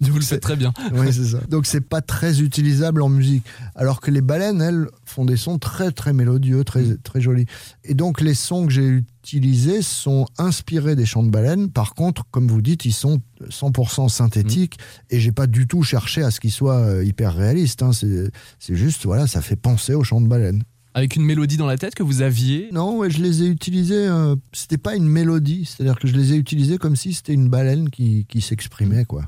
Vous 0.00 0.14
le 0.14 0.20
faites 0.20 0.42
très 0.42 0.56
bien. 0.56 0.72
Oui, 0.92 1.12
c'est 1.12 1.24
ça. 1.24 1.38
Donc, 1.48 1.66
c'est 1.66 1.80
pas 1.80 2.02
très 2.02 2.40
utilisable 2.40 3.02
en 3.02 3.08
musique. 3.08 3.44
Alors 3.74 4.00
que 4.00 4.10
les 4.10 4.20
baleines, 4.20 4.60
elles, 4.60 4.88
font 5.04 5.24
des 5.24 5.36
sons 5.36 5.58
très, 5.58 5.92
très 5.92 6.12
mélodieux, 6.12 6.64
très, 6.64 6.96
très 6.96 7.20
jolis. 7.20 7.46
Et 7.84 7.94
donc, 7.94 8.20
les 8.20 8.34
sons 8.34 8.66
que 8.66 8.72
j'ai 8.72 8.88
utilisés 8.88 9.82
sont 9.82 10.26
inspirés 10.38 10.96
des 10.96 11.06
chants 11.06 11.22
de 11.22 11.30
baleines. 11.30 11.70
Par 11.70 11.94
contre, 11.94 12.24
comme 12.30 12.48
vous 12.48 12.62
dites, 12.62 12.84
ils 12.84 12.92
sont 12.92 13.20
100% 13.48 14.08
synthétiques. 14.08 14.78
Et 15.10 15.20
j'ai 15.20 15.32
pas 15.32 15.46
du 15.46 15.66
tout 15.66 15.82
cherché 15.82 16.22
à 16.22 16.30
ce 16.30 16.40
qu'ils 16.40 16.52
soient 16.52 16.80
euh, 16.80 17.04
hyper 17.04 17.34
réalistes. 17.34 17.82
hein. 17.82 17.92
C'est 17.92 18.30
c'est 18.58 18.74
juste, 18.74 19.04
voilà, 19.04 19.26
ça 19.26 19.40
fait 19.40 19.56
penser 19.56 19.94
aux 19.94 20.04
chants 20.04 20.20
de 20.20 20.28
baleines. 20.28 20.62
Avec 20.94 21.16
une 21.16 21.24
mélodie 21.24 21.56
dans 21.56 21.66
la 21.66 21.78
tête 21.78 21.94
que 21.94 22.02
vous 22.02 22.20
aviez. 22.22 22.68
Non, 22.72 22.98
ouais, 22.98 23.08
je 23.10 23.22
les 23.22 23.42
ai 23.42 23.46
utilisés. 23.46 24.06
euh, 24.06 24.36
c'était 24.52 24.78
pas 24.78 24.94
une 24.94 25.08
mélodie, 25.08 25.64
c'est-à-dire 25.64 25.98
que 25.98 26.06
je 26.06 26.14
les 26.14 26.34
ai 26.34 26.36
utilisés 26.36 26.76
comme 26.78 26.96
si 26.96 27.14
c'était 27.14 27.32
une 27.32 27.48
baleine 27.48 27.88
qui, 27.88 28.26
qui 28.28 28.40
s'exprimait, 28.42 29.04
quoi. 29.06 29.22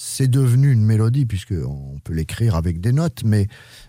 C'est 0.00 0.28
devenu 0.30 0.72
une 0.72 0.84
mélodie 0.84 1.26
puisque 1.26 1.52
on 1.52 1.98
peut 2.02 2.12
l'écrire 2.12 2.54
avec 2.56 2.80
des 2.80 2.92
notes, 2.92 3.22
mais 3.24 3.46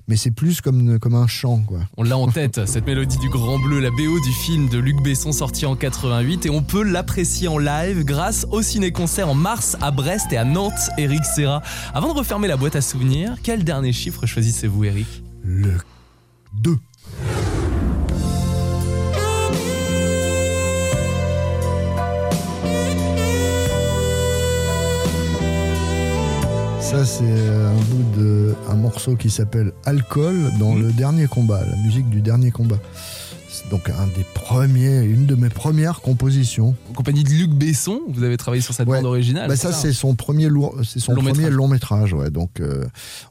mais 0.08 0.16
c'est 0.16 0.32
plus 0.32 0.60
comme 0.62 1.00
comme 1.00 1.16
un 1.16 1.26
chant, 1.28 1.60
quoi. 1.66 1.80
On 1.98 2.04
l'a 2.04 2.18
en 2.18 2.28
tête, 2.28 2.66
cette 2.68 2.86
mélodie 2.86 3.18
du 3.18 3.30
Grand 3.30 3.58
Bleu, 3.60 3.80
la 3.80 3.90
BO 3.92 4.20
du 4.20 4.32
film 4.32 4.70
de 4.70 4.78
Luc 4.78 5.02
Besson 5.02 5.32
sorti 5.32 5.66
en 5.66 5.76
88 5.76 6.46
et 6.46 6.50
on 6.50 6.62
peut 6.62 6.84
l'apprécier 6.84 7.48
en 7.48 7.58
live 7.58 8.04
grâce 8.04 8.46
au 8.52 8.62
ciné-concert 8.62 9.30
en 9.30 9.36
mars 9.36 9.78
à 9.82 9.92
Brest 9.92 10.32
et 10.34 10.38
à 10.38 10.44
Nantes, 10.46 10.90
Eric 10.98 11.24
Serra. 11.26 11.62
Avant 11.94 12.14
de 12.14 12.18
refermer 12.20 12.48
la 12.48 12.58
boîte 12.58 12.76
à 12.76 12.82
souvenirs, 12.82 13.38
quel 13.42 13.64
dernier 13.64 13.94
chiffre 13.94 14.26
choisissez-vous 14.26 14.84
Eric 14.86 15.08
Le 15.44 15.78
2. 16.62 16.78
Ça, 26.90 27.06
c'est 27.06 27.24
un 27.24 27.74
bout 27.76 28.20
de 28.20 28.56
un 28.70 28.76
morceau 28.76 29.16
qui 29.16 29.30
s'appelle 29.30 29.72
Alcool 29.86 30.52
dans 30.60 30.74
le 30.76 30.92
dernier 30.92 31.28
combat, 31.28 31.62
la 31.70 31.76
musique 31.78 32.10
du 32.10 32.22
dernier 32.22 32.50
combat. 32.52 32.78
C'est 33.48 33.70
donc 33.70 33.90
un 33.90 34.08
des 34.18 34.24
premiers, 34.34 35.02
une 35.02 35.26
de 35.26 35.36
mes 35.36 35.50
premières 35.50 36.02
compositions. 36.02 36.76
En 36.90 36.94
compagnie 36.94 37.24
de 37.24 37.30
Luc 37.30 37.52
Besson, 37.52 38.00
vous 38.10 38.24
avez 38.24 38.38
travaillé 38.38 38.62
sur 38.62 38.74
cette 38.74 38.88
Ouais. 38.88 38.98
bande 38.98 39.06
originale. 39.06 39.48
Bah, 39.50 39.56
ça, 39.56 39.72
c'est 39.72 39.94
son 39.94 40.16
premier, 40.16 40.48
lourd- 40.50 40.76
c'est 40.84 41.00
son 41.00 41.12
Long 41.14 41.22
premier 41.22 41.34
métrage. 41.38 41.54
long 41.54 41.68
métrage. 41.68 42.14
Ouais. 42.14 42.30
Donc, 42.32 42.60
euh, 42.60 42.86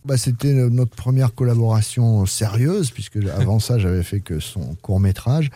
bah, 0.05 0.17
c'était 0.17 0.53
notre 0.53 0.95
première 0.95 1.35
collaboration 1.35 2.27
sérieuse, 2.27 2.91
puisque 2.91 3.19
avant 3.39 3.59
ça, 3.59 3.79
j'avais 3.79 4.03
fait 4.05 4.21
que 4.21 4.39
son 4.41 4.77
court 4.83 5.01
métrage. 5.01 5.51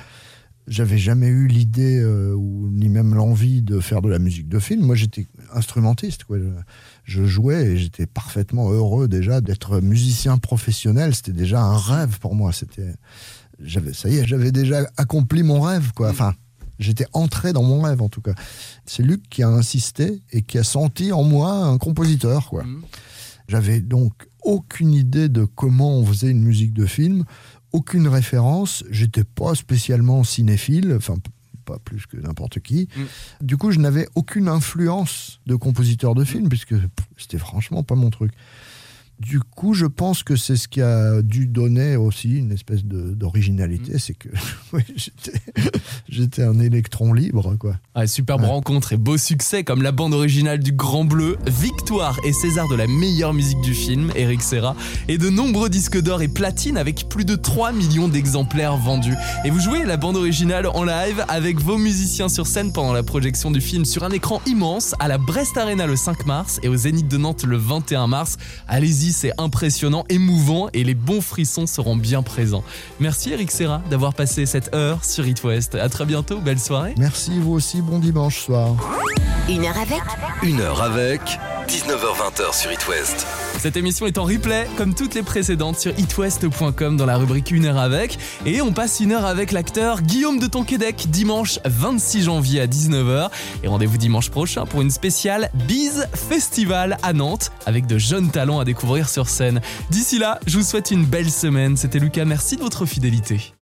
J'avais 0.68 0.98
jamais 0.98 1.27
eu 1.27 1.48
l'idée 1.48 1.98
euh, 1.98 2.35
ou 2.35 2.70
ni 2.70 2.88
même 2.88 3.14
l'envie 3.14 3.62
de 3.62 3.81
faire 3.81 4.01
de 4.01 4.09
la 4.09 4.20
musique 4.20 4.48
de 4.48 4.61
film. 4.61 4.85
Moi, 4.85 4.94
j'étais 4.94 5.27
instrumentiste. 5.53 6.25
Quoi. 6.25 6.38
Je 7.05 7.25
jouais 7.25 7.64
et 7.64 7.77
j'étais 7.77 8.07
parfaitement 8.07 8.70
heureux 8.70 9.09
déjà 9.09 9.40
d'être 9.40 9.81
musicien 9.81 10.38
professionnel. 10.38 11.14
C'était 11.14 11.33
déjà 11.33 11.61
un 11.62 11.77
rêve 11.77 12.20
pour 12.20 12.37
moi. 12.37 12.53
C'était, 12.53 12.94
j'avais, 13.61 13.92
ça 13.92 14.09
y 14.09 14.18
est, 14.18 14.27
j'avais 14.27 14.53
déjà 14.53 14.87
accompli 14.96 15.42
mon 15.42 15.61
rêve. 15.61 15.92
Quoi. 15.96 16.11
Enfin, 16.11 16.35
j'étais 16.79 17.07
entré 17.12 17.53
dans 17.53 17.64
mon 17.64 17.83
rêve 17.83 18.01
en 18.01 18.09
tout 18.09 18.20
cas. 18.20 18.35
C'est 18.87 19.03
Luc 19.03 19.29
qui 19.29 19.42
a 19.42 19.48
insisté 19.48 20.22
et 20.31 20.42
qui 20.42 20.59
a 20.59 20.64
senti 20.64 21.12
en 21.12 21.25
moi 21.25 21.53
un 21.53 21.79
compositeur. 21.79 22.48
Quoi. 22.48 22.62
Mhm. 22.62 22.83
J'avais 23.48 23.81
donc 23.81 24.12
aucune 24.42 24.94
idée 24.94 25.29
de 25.29 25.44
comment 25.44 25.98
on 25.98 26.07
faisait 26.07 26.31
une 26.31 26.42
musique 26.42 26.72
de 26.72 26.87
film, 26.87 27.25
aucune 27.73 28.09
référence. 28.09 28.85
J'étais 28.91 29.25
pas 29.25 29.55
spécialement 29.55 30.25
cinéphile, 30.25 30.95
enfin 30.97 31.17
pas 31.65 31.79
plus 31.79 32.07
que 32.07 32.17
n'importe 32.17 32.61
qui. 32.61 32.89
Mm. 32.97 33.03
Du 33.45 33.57
coup, 33.57 33.71
je 33.71 33.79
n'avais 33.79 34.09
aucune 34.15 34.49
influence 34.49 35.41
de 35.47 35.55
compositeur 35.55 36.15
de 36.15 36.25
film 36.25 36.49
puisque 36.49 36.75
c'était 37.17 37.39
franchement 37.39 37.83
pas 37.83 37.95
mon 37.95 38.11
truc. 38.11 38.33
Du 39.23 39.39
coup, 39.39 39.73
je 39.73 39.87
pense 39.87 40.25
que 40.25 40.35
c'est 40.35 40.57
ce 40.57 40.67
qui 40.67 40.81
a 40.83 41.23
dû 41.23 41.47
donner 41.47 41.95
aussi 41.95 42.39
une 42.39 42.51
espèce 42.51 42.85
d'originalité, 42.85 43.99
c'est 44.01 44.15
que 44.15 44.29
oui, 44.73 44.83
j'étais- 46.09 46.43
un 46.43 46.59
électron 46.59 47.13
libre, 47.13 47.55
quoi. 47.57 47.77
Ouais, 47.95 48.07
superbe 48.09 48.41
Ouais. 48.43 48.49
rencontre 48.49 48.93
et 48.93 48.97
beau 48.97 49.17
succès 49.17 49.63
comme 49.63 49.83
la 49.83 49.93
bande 49.93 50.13
originale 50.13 50.59
du 50.59 50.73
Grand 50.73 51.05
Bleu, 51.05 51.37
victoire 51.47 52.19
et 52.25 52.33
César 52.33 52.67
de 52.69 52.75
la 52.75 52.87
meilleure 52.89 53.33
musique 53.33 53.61
du 53.61 53.75
film, 53.75 54.11
Eric 54.17 54.43
Serra, 54.43 54.75
et 55.09 55.19
de 55.19 55.29
nombreux 55.31 55.69
disques 55.69 56.01
d'or 56.01 56.23
et 56.23 56.29
platine 56.29 56.77
avec 56.77 57.09
plus 57.09 57.25
de 57.25 57.37
3 57.37 57.71
millions 57.73 58.09
d'exemplaires 58.09 58.77
vendus. 58.77 59.15
Et 59.45 59.51
vous 59.51 59.61
jouez 59.61 59.85
la 59.85 59.97
bande 59.97 60.17
originale 60.17 60.67
en 60.67 60.83
live 60.85 61.25
avec 61.29 61.61
vos 61.61 61.79
musiciens 61.79 62.29
sur 62.29 62.47
scène 62.49 62.73
pendant 62.73 62.93
la 62.93 63.03
projection 63.05 63.51
du 63.53 63.61
film 63.61 63.85
sur 63.85 64.03
un 64.03 64.11
écran 64.11 64.41
immense 64.47 64.95
à 64.99 65.07
la 65.07 65.19
Brest 65.19 65.57
Arena 65.57 65.87
le 65.87 65.95
5 65.97 66.27
mars 66.27 66.59
et 66.65 66.69
au 66.69 66.77
Zénith 66.77 67.07
de 67.09 67.19
Nantes 67.19 67.45
le 67.45 67.57
21 67.57 68.07
mars. 68.09 68.37
Allez-y, 68.67 69.12
c'est 69.12 69.33
impressionnant, 69.38 70.05
émouvant 70.09 70.68
et 70.72 70.85
les 70.85 70.94
bons 70.94 71.20
frissons 71.20 71.66
seront 71.66 71.96
bien 71.96 72.22
présents. 72.22 72.64
Merci 73.01 73.33
Eric 73.33 73.51
Serra 73.51 73.83
d'avoir 73.90 74.14
passé 74.14 74.46
cette 74.46 74.75
heure 74.75 75.05
sur 75.05 75.27
It 75.27 75.42
West. 75.44 75.75
À 75.75 75.88
très 75.88 76.05
bientôt, 76.05 76.38
belle 76.38 76.61
soirée. 76.61 76.94
Merci, 76.98 77.38
vous 77.38 77.53
aussi, 77.53 77.81
bon 77.81 77.98
dimanche 77.98 78.38
soir. 78.38 78.75
Une 79.48 79.64
heure 79.64 79.79
avec 79.79 80.03
Une 80.42 80.61
heure 80.61 80.83
avec 80.83 81.20
19h20 81.68 82.55
sur 82.55 82.72
It 82.72 82.88
West. 82.88 83.27
Cette 83.59 83.77
émission 83.77 84.07
est 84.07 84.18
en 84.18 84.25
replay, 84.25 84.66
comme 84.77 84.94
toutes 84.94 85.14
les 85.14 85.22
précédentes, 85.22 85.79
sur 85.79 85.98
itwest.com 85.98 86.96
dans 86.96 87.07
la 87.07 87.16
rubrique 87.16 87.51
Une 87.51 87.66
heure 87.66 87.79
avec. 87.79 88.18
Et 88.46 88.62
on 88.62 88.72
passe 88.72 89.01
une 89.01 89.12
heure 89.12 89.27
avec 89.27 89.53
l'acteur 89.53 90.03
Guillaume 90.03 90.38
de 90.38 90.46
Tonquédec 90.46 91.11
dimanche 91.11 91.59
26 91.64 92.25
janvier 92.25 92.61
à 92.61 92.66
19h. 92.66 93.31
Et 93.62 93.68
rendez-vous 93.68 93.98
dimanche 93.98 94.31
prochain 94.31 94.66
pour 94.66 94.83
une 94.83 94.90
spéciale 94.90 95.51
Biz 95.66 96.07
Festival 96.14 96.96
à 97.03 97.12
Nantes 97.12 97.53
avec 97.66 97.87
de 97.87 97.98
jeunes 97.98 98.31
talents 98.31 98.61
à 98.61 98.64
découvrir 98.64 99.09
sur 99.09 99.29
scène. 99.29 99.61
D'ici 99.90 100.18
là, 100.18 100.38
je 100.46 100.59
vous 100.59 100.64
souhaite 100.64 100.90
une 100.90 101.05
belle 101.05 101.31
semaine. 101.31 101.77
C'était 101.77 101.98
Lucas, 101.98 102.25
merci 102.25 102.57
de 102.57 102.62
votre 102.62 102.87
fidélité. 102.87 103.51